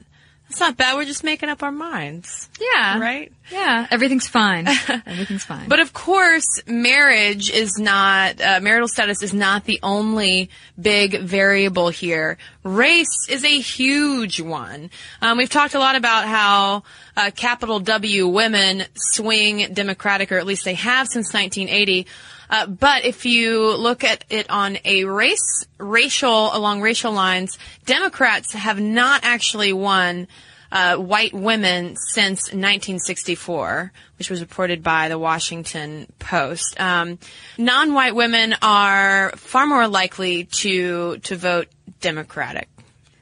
that's 0.49 0.61
not 0.61 0.77
bad. 0.77 0.95
We're 0.95 1.05
just 1.05 1.25
making 1.25 1.49
up 1.49 1.63
our 1.63 1.73
minds. 1.73 2.49
Yeah. 2.61 3.01
Right? 3.01 3.33
Yeah. 3.51 3.87
Everything's 3.91 4.29
fine. 4.29 4.69
Everything's 5.07 5.45
fine. 5.45 5.69
But 5.69 5.81
of 5.81 5.93
course, 5.93 6.47
marriage 6.67 7.51
is 7.51 7.79
not, 7.79 8.41
uh, 8.41 8.61
marital 8.61 8.87
status 8.87 9.23
is 9.23 9.35
not 9.35 9.65
the 9.65 9.81
only 9.83 10.51
big 10.81 11.21
variable 11.21 11.89
here. 11.89 12.39
Race 12.63 13.27
is 13.29 13.43
a 13.43 13.59
huge 13.59 14.41
one. 14.41 14.91
Um, 15.21 15.39
we've 15.39 15.51
talked 15.51 15.75
a 15.75 15.79
lot 15.79 15.97
about 15.97 16.27
how 16.27 16.83
uh, 17.17 17.31
capital 17.35 17.81
W 17.81 18.29
women 18.29 18.85
swing 18.95 19.73
Democratic, 19.73 20.31
or 20.31 20.39
at 20.39 20.47
least 20.47 20.65
they 20.65 20.75
have 20.75 21.09
since 21.09 21.33
1980. 21.33 22.07
Uh, 22.55 22.67
but 22.69 23.05
if 23.05 23.27
you 23.27 23.77
look 23.77 24.05
at 24.05 24.25
it 24.31 24.49
on 24.49 24.79
a 24.85 25.05
race, 25.07 25.67
racial, 25.79 26.55
along 26.55 26.81
racial 26.81 27.11
lines, 27.11 27.59
Democrats 27.85 28.53
have 28.53 28.79
not 28.79 29.23
actually 29.25 29.73
won 29.73 30.29
uh, 30.71 30.95
white 30.95 31.35
women 31.35 31.97
since 31.97 32.53
1964, 32.53 33.91
which 34.19 34.31
was 34.31 34.41
reported 34.41 34.85
by 34.85 35.09
the 35.09 35.19
Washington 35.19 36.07
Post. 36.21 36.79
Um, 36.79 37.19
non-white 37.59 38.15
women 38.15 38.55
are 38.63 39.33
far 39.35 39.67
more 39.67 39.89
likely 39.89 40.45
to 40.63 41.19
to 41.25 41.35
vote 41.35 41.67
Democratic. 42.01 42.69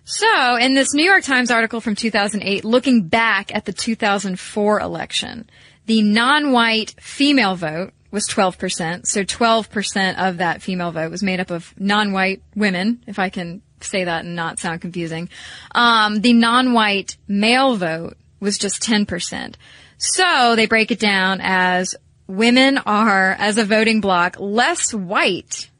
So, 0.04 0.56
in 0.56 0.74
this 0.74 0.92
New 0.92 1.06
York 1.06 1.24
Times 1.24 1.50
article 1.50 1.80
from 1.80 1.94
2008, 1.94 2.66
looking 2.66 3.08
back 3.08 3.54
at 3.54 3.64
the 3.64 3.72
2004 3.72 4.80
election, 4.80 5.48
the 5.86 6.02
non-white 6.02 6.94
female 7.00 7.56
vote 7.56 7.94
was 8.12 8.28
12%. 8.28 9.06
So 9.06 9.24
12% 9.24 10.18
of 10.18 10.36
that 10.36 10.62
female 10.62 10.92
vote 10.92 11.10
was 11.10 11.22
made 11.22 11.40
up 11.40 11.50
of 11.50 11.74
non-white 11.78 12.42
women, 12.54 13.02
if 13.06 13.18
I 13.18 13.30
can 13.30 13.62
say 13.80 14.04
that 14.04 14.24
and 14.24 14.36
not 14.36 14.60
sound 14.60 14.80
confusing. 14.80 15.28
Um, 15.74 16.20
the 16.20 16.34
non-white 16.34 17.16
male 17.26 17.76
vote 17.76 18.16
was 18.38 18.58
just 18.58 18.82
10%. 18.82 19.54
So 19.98 20.54
they 20.54 20.66
break 20.66 20.90
it 20.90 21.00
down 21.00 21.40
as 21.42 21.94
women 22.26 22.78
are, 22.78 23.32
as 23.32 23.58
a 23.58 23.64
voting 23.64 24.00
bloc, 24.00 24.36
less 24.38 24.92
white 24.92 25.70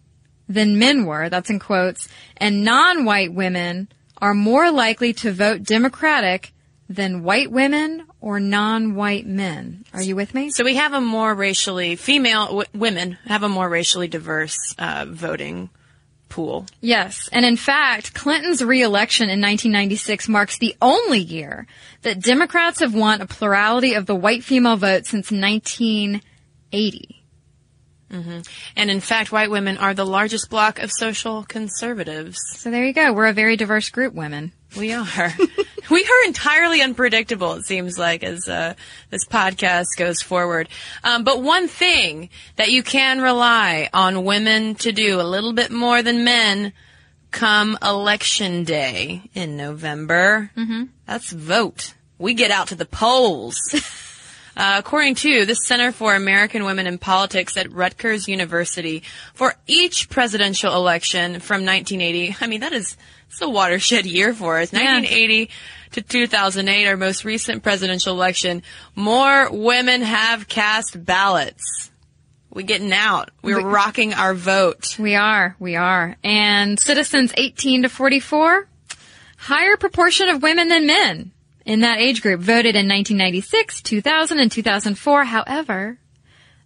than 0.49 0.79
men 0.79 1.05
were, 1.05 1.29
that's 1.29 1.51
in 1.51 1.59
quotes, 1.59 2.09
and 2.37 2.65
non-white 2.65 3.33
women 3.33 3.89
are 4.19 4.35
more 4.35 4.71
likely 4.71 5.13
to 5.13 5.33
vote 5.33 5.63
Democratic 5.63 6.53
than 6.95 7.23
white 7.23 7.51
women 7.51 8.07
or 8.21 8.39
non-white 8.41 9.27
men. 9.27 9.85
Are 9.93 10.03
you 10.03 10.17
with 10.17 10.35
me? 10.35 10.51
So 10.51 10.65
we 10.65 10.77
have 10.77 10.93
a 10.93 11.01
more 11.01 11.35
racially, 11.35 11.97
female 11.97 12.47
w- 12.47 12.69
women 12.75 13.19
have 13.27 13.43
a 13.43 13.49
more 13.49 13.69
racially 13.69 14.09
diverse 14.09 14.75
uh, 14.79 15.07
voting 15.09 15.71
pool. 16.29 16.67
Yes. 16.81 17.29
And 17.31 17.45
in 17.45 17.57
fact, 17.57 18.15
Clinton's 18.15 18.65
reelection 18.65 19.25
in 19.25 19.41
1996 19.41 20.29
marks 20.29 20.59
the 20.59 20.75
only 20.81 21.21
year 21.21 21.67
that 22.03 22.21
Democrats 22.21 22.81
have 22.81 22.95
won 22.95 23.21
a 23.21 23.27
plurality 23.27 23.95
of 23.95 24.07
the 24.07 24.15
white 24.15 24.43
female 24.43 24.77
vote 24.77 25.05
since 25.07 25.31
1980. 25.31 27.22
Mm-hmm. 28.13 28.41
And 28.77 28.91
in 28.91 29.01
fact, 29.01 29.33
white 29.33 29.51
women 29.51 29.79
are 29.79 29.95
the 29.95 30.05
largest 30.05 30.51
block 30.51 30.79
of 30.79 30.91
social 30.93 31.45
conservatives. 31.45 32.39
So 32.57 32.71
there 32.71 32.85
you 32.85 32.93
go. 32.93 33.13
We're 33.13 33.27
a 33.27 33.33
very 33.33 33.57
diverse 33.57 33.89
group, 33.89 34.13
women. 34.13 34.53
We 34.77 34.93
are. 34.93 35.07
we 35.91 36.05
are 36.05 36.27
entirely 36.27 36.83
unpredictable, 36.83 37.55
it 37.55 37.65
seems 37.65 37.99
like, 37.99 38.23
as 38.23 38.49
uh, 38.49 38.75
this 39.11 39.27
podcast 39.27 39.87
goes 39.97 40.21
forward. 40.23 40.69
Um, 41.03 41.25
but 41.25 41.43
one 41.43 41.69
thing 41.69 42.29
that 42.57 42.71
you 42.71 42.83
can 42.83 43.21
rely 43.21 43.89
on 43.93 44.25
women 44.25 44.75
to 44.77 44.93
do 44.93 45.21
a 45.21 45.23
little 45.23 45.53
bit 45.53 45.71
more 45.71 46.03
than 46.03 46.25
men 46.25 46.73
come 47.31 47.79
election 47.83 48.65
day 48.65 49.23
in 49.35 49.57
November, 49.57 50.51
mm-hmm. 50.57 50.85
that's 51.07 51.33
vote. 51.33 51.95
We 52.19 52.35
get 52.35 52.51
out 52.51 52.69
to 52.69 52.75
the 52.75 52.87
polls. 52.87 53.59
Uh, 54.55 54.77
according 54.79 55.15
to 55.15 55.47
the 55.47 55.55
Center 55.55 55.93
for 55.93 56.15
American 56.15 56.65
Women 56.65 56.87
in 56.87 56.99
Politics 56.99 57.57
at 57.57 57.73
Rutgers 57.73 58.29
University, 58.29 59.03
for 59.33 59.55
each 59.67 60.11
presidential 60.11 60.75
election 60.75 61.41
from 61.41 61.65
1980, 61.65 62.37
I 62.41 62.47
mean, 62.47 62.61
that 62.61 62.73
is, 62.73 62.97
it's 63.29 63.41
a 63.41 63.49
watershed 63.49 64.05
year 64.05 64.35
for 64.35 64.59
us. 64.59 64.73
1980 64.73 65.49
to 65.93 66.03
2008, 66.03 66.87
our 66.87 66.97
most 66.99 67.25
recent 67.25 67.63
presidential 67.63 68.15
election, 68.15 68.63
more 68.95 69.51
women 69.51 70.03
have 70.03 70.49
cast 70.49 71.03
ballots. 71.03 71.91
We're 72.51 72.67
getting 72.67 72.93
out. 72.93 73.31
We're 73.41 73.57
we, 73.57 73.65
rocking 73.65 74.13
our 74.13 74.35
vote. 74.35 74.99
We 74.99 75.15
are. 75.15 75.57
We 75.59 75.77
are. 75.77 76.17
And 76.23 76.79
citizens 76.79 77.33
18 77.35 77.85
to 77.85 77.89
44, 77.89 78.69
higher 79.39 79.79
proportion 79.79 80.29
of 80.29 80.43
women 80.43 80.69
than 80.69 80.87
men 80.87 81.33
in 81.65 81.81
that 81.81 81.99
age 81.99 82.23
group 82.23 82.41
voted 82.41 82.77
in 82.77 82.89
1996, 82.89 83.83
2000, 83.83 84.39
and 84.39 84.51
2004. 84.51 85.25
However, 85.25 85.99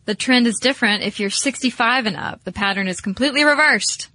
the 0.04 0.14
trend 0.14 0.46
is 0.46 0.58
different 0.60 1.02
if 1.02 1.20
you're 1.20 1.30
65 1.30 2.06
and 2.06 2.16
up. 2.16 2.44
The 2.44 2.52
pattern 2.52 2.88
is 2.88 3.00
completely 3.00 3.44
reversed. 3.44 4.08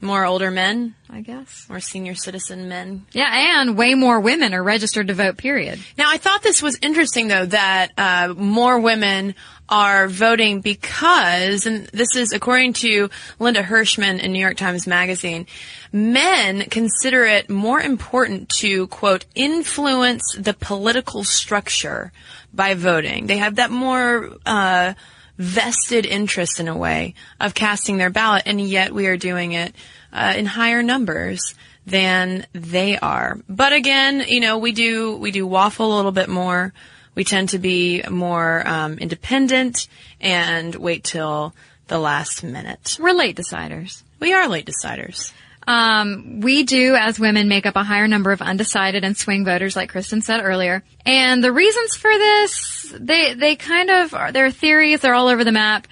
More 0.00 0.24
older 0.24 0.52
men, 0.52 0.94
I 1.10 1.22
guess. 1.22 1.66
More 1.68 1.80
senior 1.80 2.14
citizen 2.14 2.68
men. 2.68 3.06
Yeah, 3.10 3.60
and 3.60 3.76
way 3.76 3.94
more 3.94 4.20
women 4.20 4.54
are 4.54 4.62
registered 4.62 5.08
to 5.08 5.14
vote, 5.14 5.36
period. 5.36 5.80
Now, 5.96 6.08
I 6.08 6.18
thought 6.18 6.42
this 6.42 6.62
was 6.62 6.78
interesting, 6.80 7.26
though, 7.26 7.46
that 7.46 7.90
uh, 7.98 8.34
more 8.36 8.78
women 8.78 9.34
are 9.68 10.06
voting 10.06 10.60
because, 10.60 11.66
and 11.66 11.86
this 11.88 12.14
is 12.16 12.32
according 12.32 12.74
to 12.74 13.10
Linda 13.40 13.62
Hirshman 13.62 14.20
in 14.20 14.32
New 14.32 14.38
York 14.38 14.56
Times 14.56 14.86
Magazine, 14.86 15.46
men 15.92 16.62
consider 16.70 17.24
it 17.24 17.50
more 17.50 17.80
important 17.80 18.48
to, 18.60 18.86
quote, 18.86 19.26
influence 19.34 20.22
the 20.38 20.54
political 20.54 21.24
structure 21.24 22.12
by 22.54 22.74
voting. 22.74 23.26
They 23.26 23.38
have 23.38 23.56
that 23.56 23.70
more, 23.70 24.30
uh, 24.46 24.94
vested 25.38 26.04
interest 26.04 26.60
in 26.60 26.68
a 26.68 26.76
way 26.76 27.14
of 27.40 27.54
casting 27.54 27.96
their 27.96 28.10
ballot, 28.10 28.42
and 28.46 28.60
yet 28.60 28.92
we 28.92 29.06
are 29.06 29.16
doing 29.16 29.52
it 29.52 29.74
uh, 30.12 30.34
in 30.36 30.46
higher 30.46 30.82
numbers 30.82 31.54
than 31.86 32.46
they 32.52 32.98
are. 32.98 33.38
But 33.48 33.72
again, 33.72 34.24
you 34.26 34.40
know, 34.40 34.58
we 34.58 34.72
do 34.72 35.16
we 35.16 35.30
do 35.30 35.46
waffle 35.46 35.94
a 35.94 35.96
little 35.96 36.12
bit 36.12 36.28
more. 36.28 36.72
We 37.14 37.24
tend 37.24 37.50
to 37.50 37.58
be 37.58 38.02
more 38.08 38.66
um, 38.66 38.98
independent 38.98 39.88
and 40.20 40.74
wait 40.74 41.04
till 41.04 41.54
the 41.88 41.98
last 41.98 42.44
minute. 42.44 42.96
We're 43.00 43.12
late 43.12 43.36
deciders. 43.36 44.02
We 44.20 44.34
are 44.34 44.48
late 44.48 44.66
deciders. 44.66 45.32
Um, 45.68 46.40
we 46.40 46.62
do, 46.62 46.94
as 46.94 47.20
women, 47.20 47.46
make 47.46 47.66
up 47.66 47.76
a 47.76 47.84
higher 47.84 48.08
number 48.08 48.32
of 48.32 48.40
undecided 48.40 49.04
and 49.04 49.14
swing 49.14 49.44
voters, 49.44 49.76
like 49.76 49.90
Kristen 49.90 50.22
said 50.22 50.40
earlier. 50.42 50.82
And 51.04 51.44
the 51.44 51.52
reasons 51.52 51.94
for 51.94 52.10
this, 52.10 52.94
they 52.98 53.34
they 53.34 53.54
kind 53.54 53.90
of 53.90 54.14
are. 54.14 54.32
Their 54.32 54.50
theories 54.50 55.04
are 55.04 55.12
all 55.12 55.28
over 55.28 55.44
the 55.44 55.52
map. 55.52 55.86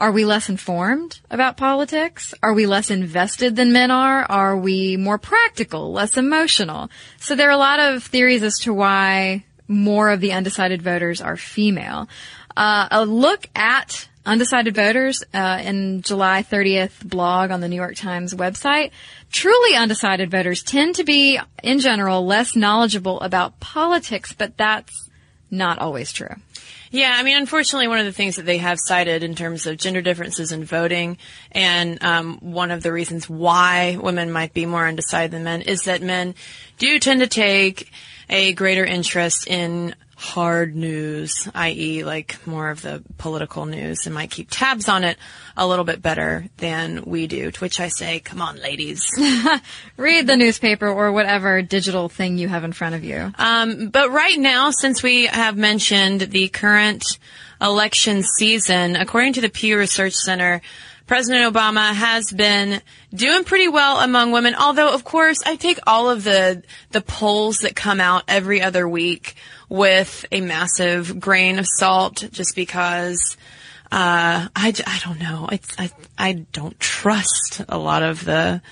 Are 0.00 0.10
we 0.10 0.24
less 0.24 0.48
informed 0.48 1.20
about 1.30 1.56
politics? 1.56 2.34
Are 2.42 2.54
we 2.54 2.66
less 2.66 2.90
invested 2.90 3.54
than 3.54 3.72
men 3.72 3.92
are? 3.92 4.24
Are 4.24 4.56
we 4.56 4.96
more 4.96 5.18
practical, 5.18 5.92
less 5.92 6.16
emotional? 6.16 6.90
So 7.18 7.36
there 7.36 7.48
are 7.48 7.52
a 7.52 7.56
lot 7.56 7.78
of 7.78 8.02
theories 8.02 8.42
as 8.42 8.58
to 8.60 8.74
why 8.74 9.44
more 9.68 10.10
of 10.10 10.20
the 10.20 10.32
undecided 10.32 10.82
voters 10.82 11.20
are 11.20 11.36
female. 11.36 12.08
Uh, 12.56 12.88
a 12.90 13.04
look 13.04 13.46
at 13.54 14.08
undecided 14.26 14.74
voters 14.74 15.24
uh, 15.32 15.60
in 15.64 16.02
July 16.02 16.42
30th 16.42 17.04
blog 17.04 17.50
on 17.50 17.60
the 17.60 17.68
New 17.68 17.76
York 17.76 17.96
Times 17.96 18.34
website. 18.34 18.90
Truly 19.32 19.76
undecided 19.76 20.30
voters 20.30 20.62
tend 20.62 20.96
to 20.96 21.04
be, 21.04 21.38
in 21.62 21.78
general, 21.78 22.24
less 22.24 22.54
knowledgeable 22.54 23.20
about 23.20 23.60
politics, 23.60 24.32
but 24.32 24.56
that's 24.56 25.08
not 25.50 25.78
always 25.78 26.12
true. 26.12 26.34
Yeah, 26.92 27.14
I 27.14 27.22
mean, 27.22 27.36
unfortunately, 27.36 27.86
one 27.86 28.00
of 28.00 28.04
the 28.04 28.12
things 28.12 28.36
that 28.36 28.46
they 28.46 28.58
have 28.58 28.78
cited 28.80 29.22
in 29.22 29.36
terms 29.36 29.64
of 29.66 29.76
gender 29.76 30.02
differences 30.02 30.50
in 30.50 30.64
voting, 30.64 31.18
and 31.52 32.02
um, 32.02 32.38
one 32.40 32.72
of 32.72 32.82
the 32.82 32.92
reasons 32.92 33.30
why 33.30 33.96
women 34.00 34.32
might 34.32 34.52
be 34.52 34.66
more 34.66 34.86
undecided 34.86 35.30
than 35.30 35.44
men, 35.44 35.62
is 35.62 35.82
that 35.82 36.02
men 36.02 36.34
do 36.78 36.98
tend 36.98 37.20
to 37.20 37.28
take 37.28 37.92
a 38.30 38.54
greater 38.54 38.84
interest 38.84 39.46
in 39.46 39.94
hard 40.16 40.76
news, 40.76 41.48
i.e., 41.54 42.04
like 42.04 42.46
more 42.46 42.70
of 42.70 42.82
the 42.82 43.02
political 43.18 43.66
news, 43.66 44.06
and 44.06 44.14
might 44.14 44.30
keep 44.30 44.48
tabs 44.50 44.88
on 44.88 45.02
it 45.02 45.18
a 45.56 45.66
little 45.66 45.84
bit 45.84 46.00
better 46.00 46.46
than 46.58 47.02
we 47.04 47.26
do. 47.26 47.50
To 47.50 47.60
which 47.60 47.80
I 47.80 47.88
say, 47.88 48.20
come 48.20 48.40
on, 48.40 48.56
ladies. 48.60 49.02
Read 49.96 50.26
the 50.26 50.36
newspaper 50.36 50.88
or 50.88 51.10
whatever 51.10 51.62
digital 51.62 52.08
thing 52.08 52.38
you 52.38 52.48
have 52.48 52.64
in 52.64 52.72
front 52.72 52.94
of 52.94 53.02
you. 53.02 53.32
Um, 53.38 53.88
but 53.88 54.10
right 54.10 54.38
now, 54.38 54.70
since 54.70 55.02
we 55.02 55.26
have 55.26 55.56
mentioned 55.56 56.20
the 56.20 56.48
current 56.48 57.04
election 57.60 58.22
season. 58.22 58.96
According 58.96 59.34
to 59.34 59.40
the 59.40 59.48
Pew 59.48 59.78
Research 59.78 60.14
Center, 60.14 60.62
President 61.10 61.52
Obama 61.52 61.92
has 61.92 62.30
been 62.30 62.80
doing 63.12 63.42
pretty 63.42 63.66
well 63.66 63.98
among 63.98 64.30
women. 64.30 64.54
Although, 64.54 64.94
of 64.94 65.02
course, 65.02 65.38
I 65.44 65.56
take 65.56 65.80
all 65.84 66.08
of 66.08 66.22
the 66.22 66.62
the 66.92 67.00
polls 67.00 67.58
that 67.62 67.74
come 67.74 68.00
out 68.00 68.22
every 68.28 68.62
other 68.62 68.88
week 68.88 69.34
with 69.68 70.24
a 70.30 70.40
massive 70.40 71.18
grain 71.18 71.58
of 71.58 71.66
salt, 71.66 72.28
just 72.30 72.54
because 72.54 73.36
uh, 73.90 74.46
I, 74.54 74.72
I 74.86 75.00
don't 75.04 75.18
know. 75.18 75.48
It's, 75.50 75.74
I 75.80 75.90
I 76.16 76.46
don't 76.52 76.78
trust 76.78 77.60
a 77.68 77.76
lot 77.76 78.04
of 78.04 78.24
the 78.24 78.62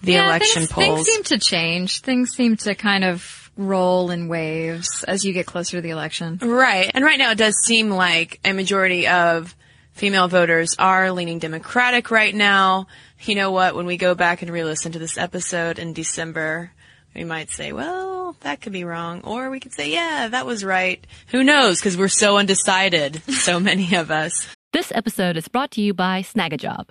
the 0.00 0.12
yeah, 0.12 0.26
election 0.28 0.66
things, 0.66 0.70
polls. 0.70 1.04
Things 1.04 1.08
seem 1.08 1.22
to 1.24 1.44
change. 1.44 2.02
Things 2.02 2.30
seem 2.30 2.56
to 2.58 2.76
kind 2.76 3.02
of 3.02 3.50
roll 3.56 4.12
in 4.12 4.28
waves 4.28 5.04
as 5.08 5.24
you 5.24 5.32
get 5.32 5.46
closer 5.46 5.78
to 5.78 5.80
the 5.80 5.90
election. 5.90 6.38
Right. 6.40 6.88
And 6.94 7.04
right 7.04 7.18
now 7.18 7.32
it 7.32 7.38
does 7.38 7.56
seem 7.56 7.90
like 7.90 8.38
a 8.44 8.52
majority 8.52 9.08
of 9.08 9.52
female 9.98 10.28
voters 10.28 10.76
are 10.78 11.10
leaning 11.10 11.40
Democratic 11.40 12.12
right 12.12 12.34
now. 12.34 12.86
You 13.22 13.34
know 13.34 13.50
what? 13.50 13.74
When 13.74 13.84
we 13.84 13.96
go 13.96 14.14
back 14.14 14.42
and 14.42 14.50
re-listen 14.50 14.92
to 14.92 14.98
this 15.00 15.18
episode 15.18 15.80
in 15.80 15.92
December, 15.92 16.70
we 17.16 17.24
might 17.24 17.50
say, 17.50 17.72
well, 17.72 18.36
that 18.40 18.60
could 18.60 18.72
be 18.72 18.84
wrong. 18.84 19.22
Or 19.24 19.50
we 19.50 19.58
could 19.58 19.74
say, 19.74 19.90
yeah, 19.90 20.28
that 20.28 20.46
was 20.46 20.64
right. 20.64 21.04
Who 21.28 21.42
knows? 21.42 21.80
Because 21.80 21.96
we're 21.96 22.06
so 22.06 22.38
undecided. 22.38 23.22
So 23.32 23.58
many 23.70 23.96
of 23.96 24.12
us. 24.12 24.46
This 24.72 24.92
episode 24.94 25.36
is 25.36 25.48
brought 25.48 25.72
to 25.72 25.80
you 25.80 25.94
by 25.94 26.22
Snagajob. 26.22 26.90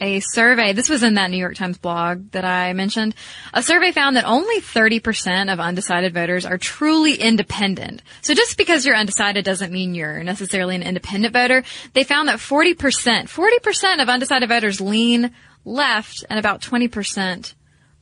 a 0.00 0.20
survey, 0.20 0.72
this 0.72 0.88
was 0.88 1.02
in 1.02 1.14
that 1.14 1.30
New 1.30 1.38
York 1.38 1.54
Times 1.54 1.78
blog 1.78 2.30
that 2.32 2.44
I 2.44 2.72
mentioned, 2.72 3.14
a 3.54 3.62
survey 3.62 3.92
found 3.92 4.16
that 4.16 4.24
only 4.24 4.60
30% 4.60 5.52
of 5.52 5.58
undecided 5.58 6.12
voters 6.12 6.44
are 6.44 6.58
truly 6.58 7.14
independent. 7.14 8.02
So 8.20 8.34
just 8.34 8.58
because 8.58 8.84
you're 8.84 8.96
undecided 8.96 9.44
doesn't 9.44 9.72
mean 9.72 9.94
you're 9.94 10.22
necessarily 10.22 10.76
an 10.76 10.82
independent 10.82 11.32
voter. 11.32 11.64
They 11.94 12.04
found 12.04 12.28
that 12.28 12.38
40%, 12.38 12.76
40% 12.76 14.02
of 14.02 14.08
undecided 14.08 14.48
voters 14.48 14.80
lean 14.80 15.32
left 15.64 16.24
and 16.28 16.38
about 16.38 16.60
20% 16.60 17.54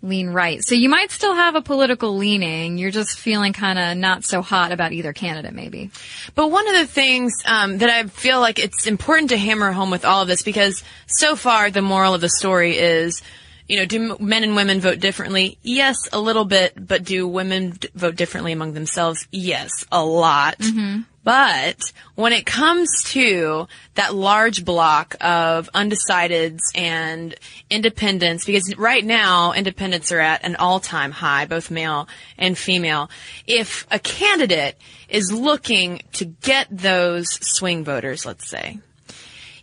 lean 0.04 0.30
right. 0.30 0.62
So 0.62 0.74
you 0.74 0.88
might 0.88 1.10
still 1.10 1.34
have 1.34 1.54
a 1.54 1.62
political 1.62 2.16
leaning. 2.16 2.78
You're 2.78 2.90
just 2.90 3.18
feeling 3.18 3.52
kind 3.52 3.78
of 3.78 3.96
not 3.96 4.24
so 4.24 4.42
hot 4.42 4.70
about 4.70 4.92
either 4.92 5.12
candidate, 5.12 5.54
maybe. 5.54 5.90
But 6.34 6.50
one 6.50 6.68
of 6.68 6.74
the 6.74 6.86
things 6.86 7.32
um, 7.46 7.78
that 7.78 7.90
I 7.90 8.04
feel 8.04 8.40
like 8.40 8.58
it's 8.58 8.86
important 8.86 9.30
to 9.30 9.36
hammer 9.36 9.72
home 9.72 9.90
with 9.90 10.04
all 10.04 10.22
of 10.22 10.28
this, 10.28 10.42
because 10.42 10.84
so 11.06 11.36
far 11.36 11.70
the 11.70 11.82
moral 11.82 12.14
of 12.14 12.20
the 12.20 12.28
story 12.28 12.76
is, 12.76 13.22
you 13.66 13.78
know, 13.78 13.86
do 13.86 14.16
men 14.18 14.44
and 14.44 14.54
women 14.54 14.80
vote 14.80 15.00
differently? 15.00 15.56
Yes, 15.62 15.96
a 16.12 16.20
little 16.20 16.44
bit, 16.44 16.74
but 16.76 17.02
do 17.02 17.26
women 17.26 17.78
vote 17.94 18.14
differently 18.14 18.52
among 18.52 18.74
themselves? 18.74 19.26
Yes, 19.30 19.70
a 19.90 20.04
lot. 20.04 20.58
Mm-hmm. 20.58 21.02
But 21.24 21.80
when 22.14 22.34
it 22.34 22.44
comes 22.44 23.02
to 23.12 23.66
that 23.94 24.14
large 24.14 24.64
block 24.64 25.16
of 25.22 25.70
undecideds 25.74 26.60
and 26.74 27.34
independents, 27.70 28.44
because 28.44 28.76
right 28.76 29.04
now 29.04 29.52
independents 29.54 30.12
are 30.12 30.20
at 30.20 30.44
an 30.44 30.56
all-time 30.56 31.12
high, 31.12 31.46
both 31.46 31.70
male 31.70 32.08
and 32.36 32.56
female. 32.56 33.10
If 33.46 33.86
a 33.90 33.98
candidate 33.98 34.76
is 35.08 35.32
looking 35.32 36.02
to 36.12 36.26
get 36.26 36.68
those 36.70 37.26
swing 37.40 37.84
voters, 37.84 38.26
let's 38.26 38.48
say, 38.48 38.78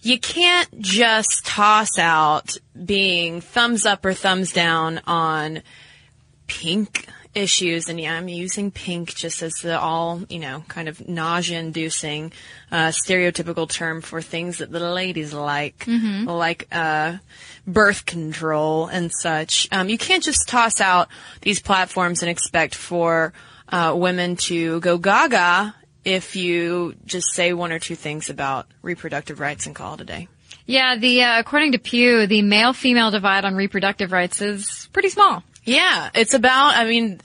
you 0.01 0.19
can't 0.19 0.79
just 0.79 1.45
toss 1.45 1.99
out 1.99 2.57
being 2.85 3.39
thumbs 3.39 3.85
up 3.85 4.03
or 4.03 4.13
thumbs 4.13 4.51
down 4.51 4.99
on 5.05 5.61
pink 6.47 7.05
issues, 7.33 7.87
and 7.89 7.99
yeah, 7.99 8.15
I'm 8.15 8.27
using 8.27 8.71
pink 8.71 9.15
just 9.15 9.41
as 9.41 9.53
the 9.61 9.79
all, 9.79 10.21
you 10.29 10.39
know, 10.39 10.63
kind 10.67 10.89
of 10.89 11.07
nausea-inducing, 11.07 12.31
uh, 12.71 12.87
stereotypical 12.89 13.69
term 13.69 14.01
for 14.01 14.21
things 14.21 14.57
that 14.57 14.71
the 14.71 14.79
ladies 14.79 15.33
like, 15.33 15.79
Mhm. 15.85 16.25
like 16.27 16.67
uh, 16.71 17.17
birth 17.65 18.05
control 18.05 18.87
and 18.87 19.11
such. 19.11 19.67
Um, 19.71 19.87
you 19.89 19.97
can't 19.97 20.23
just 20.23 20.47
toss 20.47 20.81
out 20.81 21.07
these 21.41 21.59
platforms 21.59 22.21
and 22.21 22.29
expect 22.29 22.75
for 22.75 23.33
uh, 23.69 23.93
women 23.95 24.35
to 24.35 24.79
go 24.81 24.97
gaga 24.97 25.73
if 26.03 26.35
you 26.35 26.95
just 27.05 27.33
say 27.33 27.53
one 27.53 27.71
or 27.71 27.79
two 27.79 27.95
things 27.95 28.29
about 28.29 28.67
reproductive 28.81 29.39
rights 29.39 29.65
and 29.67 29.75
call 29.75 29.93
it 29.93 30.01
a 30.01 30.05
day. 30.05 30.27
Yeah, 30.65 30.97
the 30.97 31.23
uh, 31.23 31.39
according 31.39 31.71
to 31.73 31.77
Pew, 31.79 32.27
the 32.27 32.41
male-female 32.41 33.11
divide 33.11 33.45
on 33.45 33.55
reproductive 33.55 34.11
rights 34.11 34.41
is 34.41 34.89
pretty 34.93 35.09
small. 35.09 35.43
Yeah, 35.63 36.09
it's 36.15 36.33
about, 36.33 36.75
I 36.75 36.85
mean, 36.85 37.19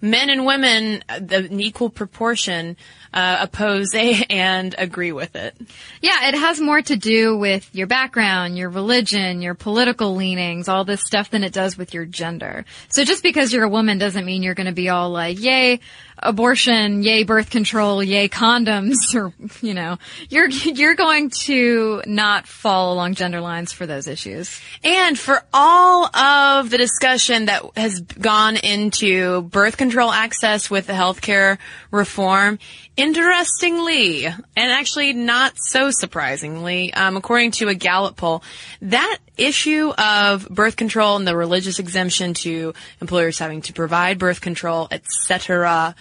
men 0.00 0.30
and 0.30 0.46
women, 0.46 1.04
the, 1.20 1.44
in 1.44 1.60
equal 1.60 1.90
proportion, 1.90 2.76
uh, 3.12 3.38
oppose 3.40 3.88
and 4.30 4.74
agree 4.78 5.12
with 5.12 5.36
it. 5.36 5.54
Yeah, 6.00 6.28
it 6.28 6.34
has 6.34 6.58
more 6.60 6.80
to 6.80 6.96
do 6.96 7.36
with 7.36 7.68
your 7.74 7.86
background, 7.86 8.56
your 8.56 8.70
religion, 8.70 9.42
your 9.42 9.54
political 9.54 10.14
leanings, 10.14 10.68
all 10.68 10.84
this 10.84 11.02
stuff 11.02 11.30
than 11.30 11.44
it 11.44 11.52
does 11.52 11.76
with 11.76 11.92
your 11.92 12.06
gender. 12.06 12.64
So 12.88 13.04
just 13.04 13.22
because 13.22 13.52
you're 13.52 13.64
a 13.64 13.68
woman 13.68 13.98
doesn't 13.98 14.24
mean 14.24 14.42
you're 14.42 14.54
going 14.54 14.68
to 14.68 14.72
be 14.72 14.88
all 14.88 15.10
like, 15.10 15.38
yay, 15.38 15.80
abortion, 16.18 17.02
yay 17.02 17.24
birth 17.24 17.50
control, 17.50 18.02
yay 18.02 18.28
condoms, 18.28 18.94
or 19.14 19.32
you 19.60 19.74
know, 19.74 19.98
you're 20.28 20.48
you're 20.48 20.94
going 20.94 21.30
to 21.30 22.02
not 22.06 22.46
fall 22.46 22.92
along 22.92 23.14
gender 23.14 23.40
lines 23.40 23.72
for 23.72 23.86
those 23.86 24.06
issues. 24.06 24.60
And 24.84 25.18
for 25.18 25.44
all 25.52 26.14
of 26.16 26.70
the 26.70 26.78
discussion 26.78 27.46
that 27.46 27.62
has 27.76 28.00
gone 28.00 28.56
into 28.56 29.42
birth 29.42 29.76
control 29.76 30.10
access 30.10 30.70
with 30.70 30.86
the 30.86 30.92
healthcare 30.92 31.58
reform, 31.90 32.58
interestingly, 32.96 34.26
and 34.26 34.38
actually 34.56 35.12
not 35.12 35.54
so 35.56 35.90
surprisingly, 35.90 36.92
um, 36.94 37.16
according 37.16 37.50
to 37.52 37.68
a 37.68 37.74
Gallup 37.74 38.16
poll, 38.16 38.42
that 38.82 39.18
issue 39.36 39.92
of 39.98 40.48
birth 40.48 40.76
control 40.76 41.16
and 41.16 41.26
the 41.26 41.36
religious 41.36 41.78
exemption 41.78 42.34
to 42.34 42.72
employers 43.00 43.38
having 43.38 43.60
to 43.62 43.72
provide 43.72 44.18
birth 44.18 44.40
control, 44.40 44.88
etc., 44.90 45.94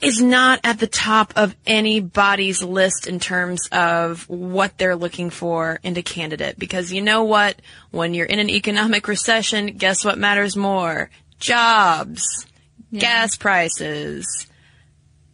is 0.00 0.20
not 0.20 0.58
at 0.64 0.80
the 0.80 0.86
top 0.88 1.32
of 1.36 1.54
anybody's 1.64 2.60
list 2.60 3.06
in 3.06 3.20
terms 3.20 3.68
of 3.70 4.28
what 4.28 4.76
they're 4.76 4.96
looking 4.96 5.30
for 5.30 5.78
in 5.84 5.96
a 5.96 6.02
candidate. 6.02 6.58
Because 6.58 6.92
you 6.92 7.00
know 7.00 7.22
what? 7.22 7.62
When 7.92 8.12
you're 8.12 8.26
in 8.26 8.40
an 8.40 8.50
economic 8.50 9.06
recession, 9.06 9.66
guess 9.76 10.04
what 10.04 10.18
matters 10.18 10.56
more? 10.56 11.08
Jobs, 11.38 12.46
Yeah. 12.90 13.00
gas 13.00 13.36
prices, 13.36 14.48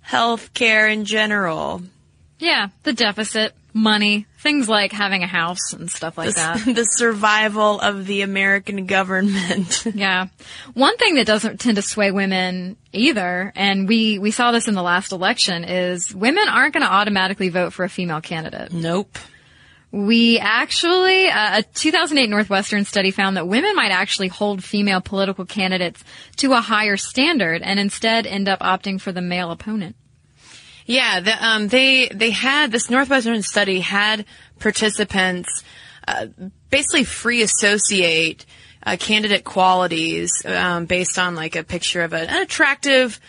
health 0.08 0.54
care 0.54 0.88
in 0.88 1.04
general. 1.04 1.82
Yeah, 2.38 2.68
the 2.82 2.94
deficit, 2.94 3.52
money, 3.74 4.26
things 4.38 4.66
like 4.66 4.90
having 4.90 5.22
a 5.22 5.26
house 5.26 5.74
and 5.74 5.90
stuff 5.90 6.16
like 6.16 6.34
that. 6.34 6.64
the 6.74 6.84
survival 6.84 7.78
of 7.78 8.06
the 8.06 8.22
American 8.22 8.86
government. 8.86 9.84
yeah. 9.94 10.28
One 10.72 10.96
thing 10.96 11.16
that 11.16 11.26
doesn't 11.26 11.60
tend 11.60 11.76
to 11.76 11.82
sway 11.82 12.10
women 12.10 12.78
either, 12.90 13.52
and 13.54 13.86
we, 13.86 14.18
we 14.18 14.30
saw 14.30 14.50
this 14.50 14.66
in 14.66 14.74
the 14.74 14.82
last 14.82 15.12
election, 15.12 15.64
is 15.64 16.14
women 16.14 16.48
aren't 16.48 16.72
going 16.72 16.86
to 16.86 16.90
automatically 16.92 17.50
vote 17.50 17.74
for 17.74 17.84
a 17.84 17.90
female 17.90 18.22
candidate. 18.22 18.72
Nope. 18.72 19.18
We 19.90 20.38
actually, 20.38 21.28
uh, 21.28 21.60
a 21.60 21.62
2008 21.62 22.28
Northwestern 22.28 22.84
study 22.84 23.10
found 23.10 23.36
that 23.36 23.48
women 23.48 23.74
might 23.74 23.90
actually 23.90 24.28
hold 24.28 24.62
female 24.62 25.00
political 25.00 25.46
candidates 25.46 26.04
to 26.36 26.52
a 26.52 26.60
higher 26.60 26.98
standard 26.98 27.62
and 27.62 27.80
instead 27.80 28.26
end 28.26 28.48
up 28.48 28.60
opting 28.60 29.00
for 29.00 29.12
the 29.12 29.22
male 29.22 29.50
opponent. 29.50 29.96
Yeah, 30.84 31.20
the, 31.20 31.46
um, 31.46 31.68
they 31.68 32.08
they 32.08 32.30
had 32.30 32.72
this 32.72 32.88
Northwestern 32.88 33.42
study 33.42 33.80
had 33.80 34.24
participants 34.58 35.62
uh, 36.06 36.26
basically 36.70 37.04
free 37.04 37.42
associate 37.42 38.46
uh, 38.84 38.96
candidate 38.98 39.44
qualities 39.44 40.32
um, 40.46 40.86
based 40.86 41.18
on 41.18 41.34
like 41.34 41.56
a 41.56 41.62
picture 41.62 42.02
of 42.02 42.14
an 42.14 42.28
attractive 42.42 43.20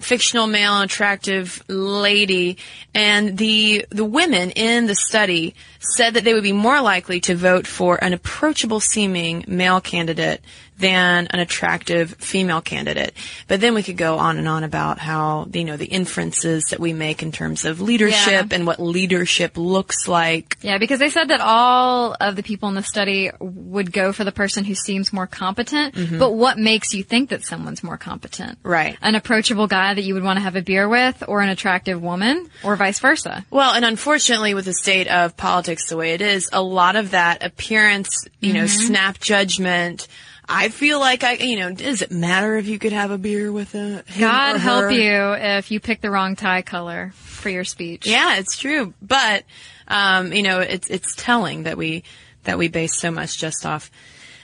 fictional 0.00 0.46
male, 0.46 0.80
attractive 0.80 1.62
lady, 1.68 2.58
and 2.94 3.38
the 3.38 3.86
the 3.90 4.04
women 4.04 4.50
in 4.50 4.86
the 4.86 4.94
study 4.94 5.54
said 5.78 6.14
that 6.14 6.24
they 6.24 6.34
would 6.34 6.42
be 6.42 6.52
more 6.52 6.80
likely 6.80 7.20
to 7.20 7.34
vote 7.34 7.66
for 7.66 8.02
an 8.02 8.12
approachable 8.12 8.80
seeming 8.80 9.44
male 9.46 9.80
candidate 9.80 10.40
than 10.78 11.26
an 11.28 11.40
attractive 11.40 12.14
female 12.18 12.60
candidate. 12.60 13.14
But 13.48 13.60
then 13.60 13.74
we 13.74 13.82
could 13.82 13.96
go 13.96 14.18
on 14.18 14.38
and 14.38 14.46
on 14.46 14.64
about 14.64 14.98
how, 14.98 15.48
you 15.52 15.64
know, 15.64 15.76
the 15.76 15.86
inferences 15.86 16.64
that 16.70 16.80
we 16.80 16.92
make 16.92 17.22
in 17.22 17.32
terms 17.32 17.64
of 17.64 17.80
leadership 17.80 18.52
and 18.52 18.66
what 18.66 18.78
leadership 18.80 19.56
looks 19.56 20.06
like. 20.06 20.58
Yeah, 20.62 20.78
because 20.78 20.98
they 20.98 21.10
said 21.10 21.28
that 21.28 21.40
all 21.40 22.16
of 22.20 22.36
the 22.36 22.42
people 22.42 22.68
in 22.68 22.74
the 22.74 22.82
study 22.82 23.30
would 23.40 23.92
go 23.92 24.12
for 24.12 24.24
the 24.24 24.32
person 24.32 24.64
who 24.64 24.74
seems 24.74 25.12
more 25.12 25.26
competent. 25.26 25.94
Mhm. 25.94 26.18
But 26.18 26.32
what 26.32 26.58
makes 26.58 26.92
you 26.94 27.02
think 27.02 27.30
that 27.30 27.44
someone's 27.44 27.82
more 27.82 27.96
competent? 27.96 28.58
Right. 28.62 28.96
An 29.02 29.14
approachable 29.14 29.66
guy 29.66 29.94
that 29.94 30.02
you 30.02 30.14
would 30.14 30.22
want 30.24 30.38
to 30.38 30.42
have 30.42 30.56
a 30.56 30.62
beer 30.62 30.88
with, 30.88 31.22
or 31.26 31.40
an 31.40 31.48
attractive 31.48 32.02
woman, 32.02 32.48
or 32.62 32.76
vice 32.76 32.98
versa. 32.98 33.44
Well, 33.50 33.72
and 33.72 33.84
unfortunately, 33.84 34.54
with 34.54 34.64
the 34.66 34.74
state 34.74 35.08
of 35.08 35.36
politics 35.36 35.88
the 35.88 35.96
way 35.96 36.12
it 36.12 36.20
is, 36.20 36.50
a 36.52 36.62
lot 36.62 36.96
of 36.96 37.12
that 37.12 37.42
appearance, 37.44 38.26
you 38.40 38.52
know, 38.52 38.64
Mhm. 38.64 38.86
snap 38.86 39.20
judgment. 39.20 40.06
I 40.48 40.68
feel 40.68 41.00
like 41.00 41.24
I, 41.24 41.32
you 41.34 41.58
know, 41.58 41.72
does 41.72 42.02
it 42.02 42.10
matter 42.10 42.56
if 42.56 42.66
you 42.66 42.78
could 42.78 42.92
have 42.92 43.10
a 43.10 43.18
beer 43.18 43.50
with 43.50 43.74
a 43.74 44.04
God 44.18 44.58
help 44.58 44.92
you 44.92 45.32
if 45.32 45.70
you 45.70 45.80
pick 45.80 46.00
the 46.00 46.10
wrong 46.10 46.36
tie 46.36 46.62
color 46.62 47.12
for 47.46 47.50
your 47.50 47.64
speech. 47.64 48.06
Yeah, 48.06 48.36
it's 48.38 48.56
true. 48.56 48.92
But, 49.00 49.44
um, 49.86 50.32
you 50.32 50.42
know, 50.42 50.60
it's, 50.60 50.88
it's 50.88 51.14
telling 51.16 51.64
that 51.64 51.76
we, 51.76 52.02
that 52.44 52.58
we 52.58 52.68
base 52.68 52.96
so 52.96 53.10
much 53.10 53.38
just 53.38 53.64
off 53.64 53.90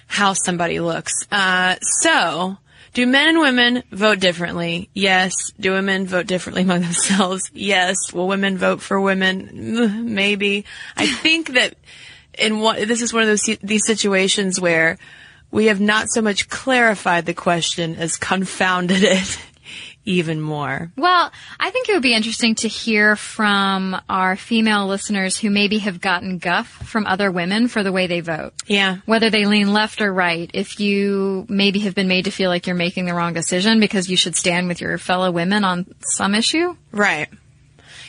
how 0.06 0.34
somebody 0.34 0.78
looks. 0.80 1.12
Uh, 1.30 1.76
so, 1.80 2.58
do 2.94 3.06
men 3.06 3.30
and 3.30 3.38
women 3.40 3.82
vote 3.90 4.20
differently? 4.20 4.90
Yes. 4.92 5.32
Do 5.58 5.72
women 5.72 6.06
vote 6.06 6.26
differently 6.26 6.62
among 6.68 6.82
themselves? 6.82 7.50
Yes. 7.54 8.12
Will 8.12 8.28
women 8.28 8.58
vote 8.58 8.82
for 8.82 9.00
women? 9.00 9.50
Maybe. 10.14 10.64
I 10.96 11.06
think 11.06 11.54
that 11.54 11.74
in 12.38 12.60
one, 12.60 12.86
this 12.86 13.02
is 13.02 13.12
one 13.12 13.22
of 13.22 13.28
those, 13.28 13.58
these 13.62 13.86
situations 13.86 14.60
where 14.60 14.98
we 15.52 15.66
have 15.66 15.80
not 15.80 16.10
so 16.10 16.20
much 16.20 16.48
clarified 16.48 17.26
the 17.26 17.34
question 17.34 17.94
as 17.94 18.16
confounded 18.16 19.04
it 19.04 19.38
even 20.04 20.40
more. 20.40 20.90
Well, 20.96 21.30
I 21.60 21.70
think 21.70 21.88
it 21.88 21.92
would 21.92 22.02
be 22.02 22.14
interesting 22.14 22.56
to 22.56 22.68
hear 22.68 23.14
from 23.14 24.00
our 24.08 24.34
female 24.34 24.88
listeners 24.88 25.38
who 25.38 25.50
maybe 25.50 25.78
have 25.78 26.00
gotten 26.00 26.38
guff 26.38 26.66
from 26.66 27.06
other 27.06 27.30
women 27.30 27.68
for 27.68 27.84
the 27.84 27.92
way 27.92 28.08
they 28.08 28.20
vote. 28.20 28.54
Yeah. 28.66 28.96
Whether 29.04 29.30
they 29.30 29.46
lean 29.46 29.72
left 29.72 30.00
or 30.00 30.12
right, 30.12 30.50
if 30.54 30.80
you 30.80 31.46
maybe 31.48 31.80
have 31.80 31.94
been 31.94 32.08
made 32.08 32.24
to 32.24 32.32
feel 32.32 32.50
like 32.50 32.66
you're 32.66 32.74
making 32.74 33.04
the 33.04 33.14
wrong 33.14 33.34
decision 33.34 33.78
because 33.78 34.10
you 34.10 34.16
should 34.16 34.34
stand 34.34 34.66
with 34.66 34.80
your 34.80 34.98
fellow 34.98 35.30
women 35.30 35.64
on 35.64 35.86
some 36.00 36.34
issue. 36.34 36.74
Right. 36.90 37.28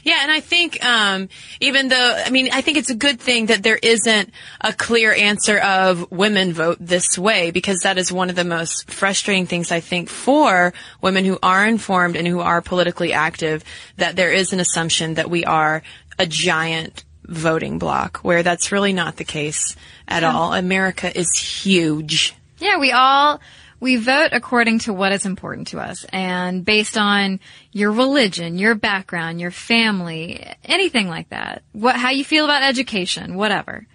Yeah, 0.06 0.20
and 0.22 0.30
I 0.32 0.42
think 0.42 0.84
um, 0.86 1.30
even 1.62 1.88
though 1.88 2.24
I 2.26 2.30
mean 2.30 2.50
I 2.52 2.60
think 2.62 2.78
it's 2.78 2.90
a 2.90 2.96
good 2.96 3.20
thing 3.22 3.46
that 3.48 3.64
there 3.64 3.80
isn't 3.82 4.30
a 4.60 4.74
clear 4.74 5.14
answer 5.14 5.58
of 5.60 6.12
women 6.12 6.52
vote 6.54 6.78
this 6.80 7.18
way 7.18 7.52
because 7.52 7.80
that 7.84 7.98
is 7.98 8.12
one 8.12 8.30
of 8.30 8.36
the 8.36 8.44
most 8.44 8.92
frustrating 8.92 9.46
things 9.48 9.72
I 9.72 9.80
think 9.80 10.10
for 10.10 10.74
women 11.02 11.24
who 11.24 11.40
are 11.42 11.66
informed 11.66 12.18
and 12.18 12.28
who 12.28 12.42
are 12.42 12.62
politically 12.62 13.14
active 13.14 13.64
that 13.98 14.16
there 14.18 14.32
is 14.34 14.52
an 14.52 14.60
assumption 14.60 15.14
that 15.14 15.30
we 15.30 15.46
are 15.46 15.82
a 16.20 16.26
giant 16.28 17.06
voting 17.26 17.80
bloc 17.80 18.18
where 18.18 18.44
that's 18.44 18.74
really 18.74 18.92
not 18.92 19.16
the 19.16 19.24
case 19.24 19.78
at 20.08 20.24
Yeah. 20.24 20.34
all. 20.36 20.54
America 20.54 21.18
is 21.18 21.32
huge. 21.64 22.36
Yeah, 22.60 22.78
we 22.78 22.92
all 22.92 23.40
we 23.84 23.98
vote 23.98 24.30
according 24.32 24.80
to 24.80 24.94
what 24.94 25.12
is 25.12 25.26
important 25.26 25.68
to 25.68 25.80
us 25.80 26.06
and 26.06 26.64
based 26.64 26.98
on 26.98 27.42
your 27.74 27.92
religion, 27.92 28.58
your 28.58 28.76
background, 28.76 29.42
your 29.42 29.52
family, 29.52 30.42
anything 30.64 31.10
like 31.10 31.28
that. 31.30 31.64
What 31.74 31.98
how 31.98 32.12
you 32.12 32.24
feel 32.24 32.46
about 32.46 32.64
education, 32.64 33.36
whatever. 33.36 33.86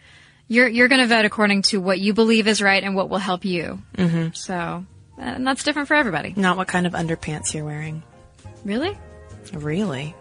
You're 0.47 0.69
you're 0.69 0.89
going 0.89 1.01
to 1.01 1.07
vote 1.07 1.25
according 1.25 1.63
to 1.63 1.81
what 1.81 1.99
you 1.99 2.13
believe 2.13 2.47
is 2.49 2.61
right 2.61 2.85
and 2.85 2.95
what 2.95 3.09
will 3.09 3.17
help 3.17 3.47
you. 3.47 3.83
Mm-hmm. 3.97 4.35
So, 4.35 4.85
and 5.17 5.47
that's 5.47 5.65
different 5.65 5.89
for 5.89 5.95
everybody. 5.95 6.35
Not 6.37 6.59
what 6.59 6.69
kind 6.69 6.87
of 6.87 6.93
underpants 6.93 7.55
you're 7.55 7.65
wearing. 7.65 8.03
Really? 8.67 8.97
Really? 9.55 10.15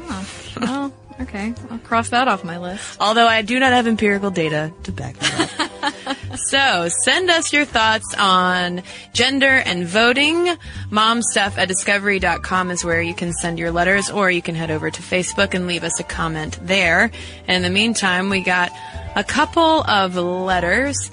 Oh, 0.00 0.28
well, 0.60 0.94
okay. 1.22 1.54
I'll 1.70 1.78
cross 1.78 2.10
that 2.10 2.28
off 2.28 2.44
my 2.44 2.58
list. 2.58 3.00
Although 3.00 3.26
I 3.26 3.40
do 3.40 3.58
not 3.58 3.72
have 3.72 3.86
empirical 3.86 4.30
data 4.30 4.70
to 4.82 4.92
back 4.92 5.16
that 5.16 5.60
up. 5.60 5.70
so 6.36 6.88
send 6.88 7.30
us 7.30 7.52
your 7.52 7.64
thoughts 7.64 8.14
on 8.18 8.82
gender 9.12 9.62
and 9.64 9.86
voting. 9.86 10.46
Momstuff 10.90 11.58
at 11.58 11.68
discovery.com 11.68 12.70
is 12.70 12.84
where 12.84 13.02
you 13.02 13.14
can 13.14 13.32
send 13.32 13.58
your 13.58 13.70
letters 13.70 14.10
or 14.10 14.30
you 14.30 14.42
can 14.42 14.54
head 14.54 14.70
over 14.70 14.90
to 14.90 15.02
Facebook 15.02 15.54
and 15.54 15.66
leave 15.66 15.84
us 15.84 15.98
a 16.00 16.04
comment 16.04 16.58
there. 16.62 17.10
And 17.46 17.56
in 17.56 17.62
the 17.62 17.70
meantime, 17.70 18.30
we 18.30 18.40
got 18.40 18.70
a 19.16 19.24
couple 19.24 19.82
of 19.82 20.16
letters. 20.16 21.10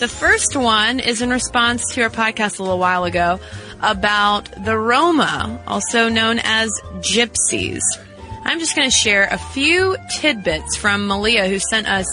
The 0.00 0.08
first 0.08 0.56
one 0.56 0.98
is 1.00 1.20
in 1.20 1.30
response 1.30 1.94
to 1.94 2.02
our 2.02 2.10
podcast 2.10 2.58
a 2.58 2.62
little 2.62 2.78
while 2.78 3.04
ago 3.04 3.38
about 3.82 4.64
the 4.64 4.78
Roma, 4.78 5.60
also 5.66 6.08
known 6.08 6.40
as 6.42 6.70
gypsies. 7.00 7.82
I'm 8.42 8.58
just 8.58 8.74
going 8.74 8.88
to 8.88 8.94
share 8.94 9.28
a 9.30 9.38
few 9.38 9.96
tidbits 10.10 10.76
from 10.76 11.06
Malia, 11.06 11.48
who 11.48 11.58
sent 11.58 11.88
us 11.88 12.06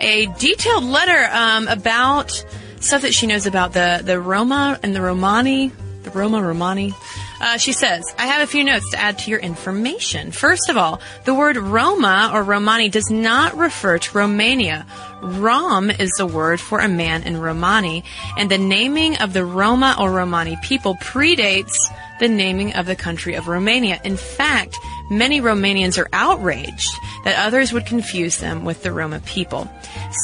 a 0.00 0.26
detailed 0.38 0.84
letter 0.84 1.28
um, 1.32 1.68
about 1.68 2.30
stuff 2.80 3.02
that 3.02 3.14
she 3.14 3.26
knows 3.26 3.46
about 3.46 3.72
the, 3.72 4.02
the 4.04 4.20
Roma 4.20 4.78
and 4.82 4.94
the 4.94 5.00
Romani, 5.00 5.72
the 6.02 6.10
Roma 6.10 6.42
Romani. 6.42 6.94
Uh, 7.38 7.58
she 7.58 7.72
says, 7.72 8.14
I 8.18 8.26
have 8.26 8.42
a 8.42 8.46
few 8.46 8.64
notes 8.64 8.90
to 8.92 8.98
add 8.98 9.18
to 9.18 9.30
your 9.30 9.40
information. 9.40 10.30
First 10.30 10.70
of 10.70 10.76
all, 10.76 11.00
the 11.24 11.34
word 11.34 11.56
Roma 11.56 12.30
or 12.32 12.42
Romani 12.42 12.88
does 12.88 13.10
not 13.10 13.56
refer 13.56 13.98
to 13.98 14.18
Romania. 14.18 14.86
Rom 15.20 15.90
is 15.90 16.10
the 16.16 16.26
word 16.26 16.60
for 16.60 16.78
a 16.78 16.88
man 16.88 17.24
in 17.24 17.38
Romani, 17.38 18.04
and 18.38 18.50
the 18.50 18.58
naming 18.58 19.16
of 19.18 19.34
the 19.34 19.44
Roma 19.44 19.96
or 19.98 20.10
Romani 20.10 20.56
people 20.62 20.94
predates 20.96 21.76
the 22.20 22.28
naming 22.28 22.74
of 22.74 22.86
the 22.86 22.96
country 22.96 23.34
of 23.34 23.48
Romania. 23.48 24.00
In 24.02 24.16
fact, 24.16 24.78
many 25.10 25.40
Romanians 25.40 25.98
are 25.98 26.08
outraged 26.12 26.92
that 27.24 27.44
others 27.44 27.72
would 27.72 27.86
confuse 27.86 28.38
them 28.38 28.64
with 28.64 28.82
the 28.82 28.92
Roma 28.92 29.20
people. 29.20 29.68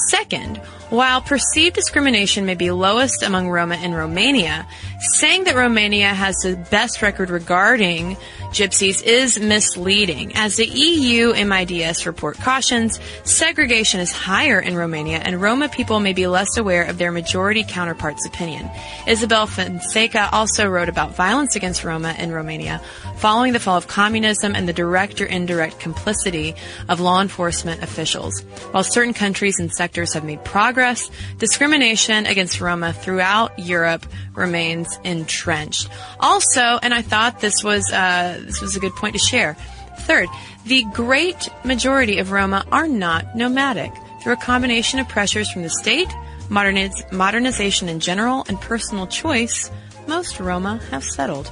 Second, 0.08 0.58
while 0.90 1.20
perceived 1.20 1.74
discrimination 1.74 2.46
may 2.46 2.54
be 2.54 2.70
lowest 2.70 3.22
among 3.22 3.48
Roma 3.48 3.76
in 3.76 3.94
Romania, 3.94 4.66
saying 5.14 5.44
that 5.44 5.56
Romania 5.56 6.08
has 6.08 6.36
the 6.36 6.56
best 6.70 7.02
record 7.02 7.30
regarding 7.30 8.16
gypsies 8.52 9.02
is 9.02 9.40
misleading. 9.40 10.32
As 10.34 10.56
the 10.56 10.66
EU 10.66 11.32
MIDIS 11.32 12.04
report 12.04 12.36
cautions, 12.38 13.00
segregation 13.24 14.00
is 14.00 14.12
higher 14.12 14.60
in 14.60 14.76
Romania 14.76 15.18
and 15.18 15.40
Roma 15.40 15.70
people 15.70 16.00
may 16.00 16.12
be 16.12 16.26
less 16.26 16.56
aware 16.58 16.84
of 16.84 16.98
their 16.98 17.10
majority 17.10 17.64
counterparts' 17.66 18.26
opinion. 18.26 18.70
Isabel 19.06 19.46
Fonseca 19.46 20.28
also 20.32 20.68
wrote 20.68 20.90
about 20.90 21.16
violence 21.16 21.56
against 21.56 21.82
Roma 21.82 22.14
in 22.18 22.30
Romania 22.30 22.82
following 23.16 23.52
the 23.52 23.60
fall 23.60 23.76
of 23.76 23.88
communism 23.88 24.54
and 24.54 24.68
the 24.68 24.72
direct 24.72 25.20
or 25.20 25.26
indirect 25.26 25.78
complicity 25.78 26.54
of 26.88 27.00
law 27.00 27.22
enforcement 27.22 27.82
officials. 27.82 28.40
While 28.72 28.84
certain 28.84 29.14
countries 29.14 29.58
and 29.60 29.72
sectors 29.72 30.12
have 30.12 30.24
made 30.24 30.44
progress, 30.44 31.10
discrimination 31.38 32.26
against 32.26 32.60
Roma 32.60 32.92
throughout 32.92 33.58
Europe 33.58 34.04
remains 34.34 34.98
entrenched. 35.04 35.88
Also, 36.20 36.78
and 36.82 36.92
I 36.92 37.02
thought 37.02 37.40
this 37.40 37.62
was 37.62 37.90
uh, 37.92 38.41
this 38.42 38.60
was 38.60 38.76
a 38.76 38.80
good 38.80 38.94
point 38.96 39.14
to 39.14 39.18
share. 39.18 39.56
Third, 40.00 40.28
the 40.64 40.84
great 40.92 41.48
majority 41.64 42.18
of 42.18 42.32
Roma 42.32 42.64
are 42.72 42.88
not 42.88 43.36
nomadic. 43.36 43.92
Through 44.22 44.34
a 44.34 44.36
combination 44.36 45.00
of 45.00 45.08
pressures 45.08 45.50
from 45.50 45.62
the 45.62 45.70
state, 45.70 46.08
moderniz- 46.48 47.10
modernization 47.12 47.88
in 47.88 48.00
general, 48.00 48.44
and 48.48 48.60
personal 48.60 49.06
choice, 49.06 49.70
most 50.06 50.38
Roma 50.38 50.80
have 50.90 51.04
settled. 51.04 51.50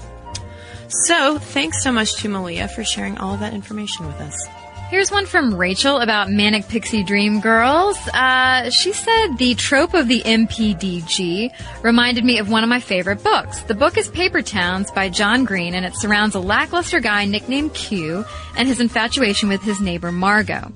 So, 0.89 1.39
thanks 1.39 1.83
so 1.83 1.93
much 1.93 2.17
to 2.17 2.29
Malia 2.29 2.69
for 2.69 2.85
sharing 2.85 3.19
all 3.19 3.35
of 3.35 3.41
that 3.41 3.55
information 3.55 4.07
with 4.07 4.21
us. 4.21 4.60
Here's 4.91 5.13
one 5.13 5.25
from 5.25 5.55
Rachel 5.55 5.99
about 5.99 6.31
Manic 6.31 6.67
Pixie 6.67 7.05
Dream 7.05 7.41
Girls. 7.41 7.97
Uh, 8.09 8.71
she 8.71 8.93
said 8.93 9.39
the 9.39 9.55
trope 9.55 9.95
of 9.95 10.09
the 10.09 10.21
MPDG 10.23 11.53
reminded 11.85 12.25
me 12.25 12.39
of 12.39 12.51
one 12.51 12.65
of 12.65 12.69
my 12.69 12.81
favorite 12.81 13.23
books. 13.23 13.61
The 13.63 13.77
book 13.77 13.97
is 13.97 14.09
Paper 14.09 14.43
Towns 14.43 14.91
by 14.91 15.09
John 15.09 15.45
Green, 15.45 15.77
and 15.77 15.87
it 15.87 15.95
surrounds 15.95 16.35
a 16.35 16.41
lackluster 16.41 16.99
guy 16.99 17.25
nicknamed 17.25 17.73
Q 17.73 18.25
and 18.57 18.67
his 18.67 18.81
infatuation 18.81 19.49
with 19.49 19.63
his 19.63 19.81
neighbor 19.81 20.11
Margot. 20.11 20.73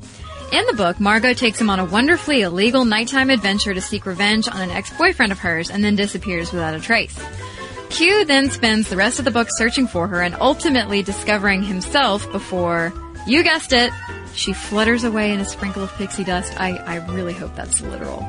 In 0.53 0.65
the 0.67 0.75
book, 0.77 1.01
Margot 1.01 1.35
takes 1.35 1.61
him 1.61 1.69
on 1.69 1.81
a 1.81 1.85
wonderfully 1.85 2.43
illegal 2.43 2.85
nighttime 2.85 3.31
adventure 3.31 3.75
to 3.75 3.81
seek 3.81 4.07
revenge 4.07 4.47
on 4.47 4.61
an 4.61 4.71
ex-boyfriend 4.71 5.33
of 5.33 5.41
hers 5.41 5.71
and 5.71 5.83
then 5.83 5.97
disappears 5.97 6.53
without 6.53 6.77
a 6.77 6.81
trace. 6.81 7.19
Q 7.91 8.25
then 8.25 8.49
spends 8.51 8.89
the 8.89 8.97
rest 8.97 9.19
of 9.19 9.25
the 9.25 9.33
book 9.33 9.49
searching 9.51 9.89
for 9.89 10.07
her 10.07 10.23
and 10.23 10.37
ultimately 10.37 11.03
discovering 11.03 11.65
himself 11.65 12.31
before, 12.31 12.93
you 13.27 13.43
guessed 13.43 13.73
it, 13.73 13.93
she 14.35 14.53
flutters 14.53 15.05
away 15.05 15.33
in 15.33 15.41
a 15.41 15.45
sprinkle 15.45 15.83
of 15.83 15.93
pixie 15.95 16.25
dust. 16.25 16.59
I, 16.61 16.77
I 16.77 16.97
really 17.13 17.33
hope 17.33 17.55
that's 17.55 17.81
literal. 17.81 18.21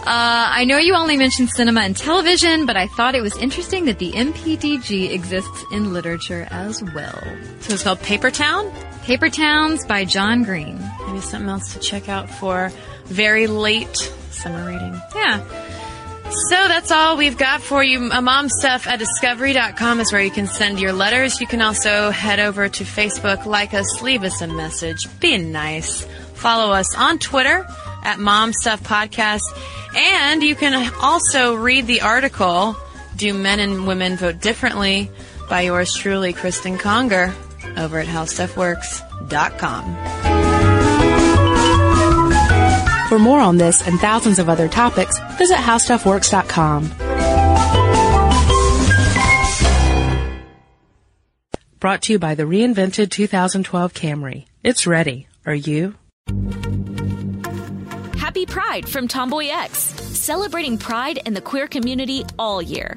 Uh, 0.00 0.48
I 0.52 0.64
know 0.64 0.78
you 0.78 0.94
only 0.94 1.18
mentioned 1.18 1.50
cinema 1.50 1.82
and 1.82 1.94
television, 1.94 2.64
but 2.64 2.76
I 2.76 2.86
thought 2.86 3.14
it 3.14 3.20
was 3.20 3.36
interesting 3.36 3.84
that 3.84 3.98
the 3.98 4.12
MPDG 4.12 5.10
exists 5.10 5.64
in 5.72 5.92
literature 5.92 6.48
as 6.50 6.82
well. 6.82 7.22
So 7.60 7.74
it's 7.74 7.82
called 7.82 8.00
Paper 8.00 8.30
Town? 8.30 8.72
Paper 9.02 9.28
Towns 9.28 9.84
by 9.84 10.06
John 10.06 10.42
Green. 10.42 10.78
Maybe 11.06 11.20
something 11.20 11.50
else 11.50 11.74
to 11.74 11.80
check 11.80 12.08
out 12.08 12.30
for 12.30 12.72
very 13.06 13.46
late 13.46 13.94
summer 14.30 14.66
reading. 14.66 14.98
Yeah. 15.14 15.44
So 16.32 16.68
that's 16.68 16.92
all 16.92 17.16
we've 17.16 17.36
got 17.36 17.60
for 17.60 17.82
you. 17.82 17.98
Mom 18.00 18.48
stuff 18.48 18.86
at 18.86 19.00
discovery.com 19.00 20.00
is 20.00 20.12
where 20.12 20.22
you 20.22 20.30
can 20.30 20.46
send 20.46 20.80
your 20.80 20.92
letters. 20.92 21.40
You 21.40 21.46
can 21.46 21.60
also 21.60 22.10
head 22.10 22.38
over 22.38 22.68
to 22.68 22.84
Facebook, 22.84 23.46
like 23.46 23.74
us, 23.74 24.00
leave 24.00 24.22
us 24.22 24.40
a 24.40 24.46
message, 24.46 25.08
be 25.18 25.38
nice. 25.38 26.04
Follow 26.34 26.72
us 26.72 26.94
on 26.96 27.18
Twitter 27.18 27.66
at 28.02 28.20
Mom 28.20 28.52
Stuff 28.52 28.82
Podcast. 28.82 29.40
And 29.94 30.42
you 30.42 30.54
can 30.54 30.92
also 31.00 31.54
read 31.54 31.86
the 31.86 32.02
article, 32.02 32.76
Do 33.16 33.32
Men 33.34 33.60
and 33.60 33.86
Women 33.86 34.16
Vote 34.16 34.40
Differently 34.40 35.10
by 35.48 35.62
yours 35.62 35.94
truly, 35.94 36.32
Kristen 36.32 36.78
Conger, 36.78 37.34
over 37.76 37.98
at 37.98 38.06
HowStuffWorks.com. 38.06 40.39
For 43.10 43.18
more 43.18 43.40
on 43.40 43.56
this 43.56 43.84
and 43.84 43.98
thousands 43.98 44.38
of 44.38 44.48
other 44.48 44.68
topics, 44.68 45.18
visit 45.36 45.56
HowStuffWorks.com. 45.56 46.84
Brought 51.80 52.02
to 52.02 52.12
you 52.12 52.20
by 52.20 52.36
the 52.36 52.44
reinvented 52.44 53.10
2012 53.10 53.94
Camry. 53.94 54.44
It's 54.62 54.86
ready. 54.86 55.26
Are 55.44 55.52
you? 55.52 55.96
Happy 58.16 58.46
Pride 58.46 58.88
from 58.88 59.08
Tomboy 59.08 59.48
X, 59.48 59.76
celebrating 60.16 60.78
pride 60.78 61.18
and 61.26 61.34
the 61.34 61.40
queer 61.40 61.66
community 61.66 62.24
all 62.38 62.62
year. 62.62 62.96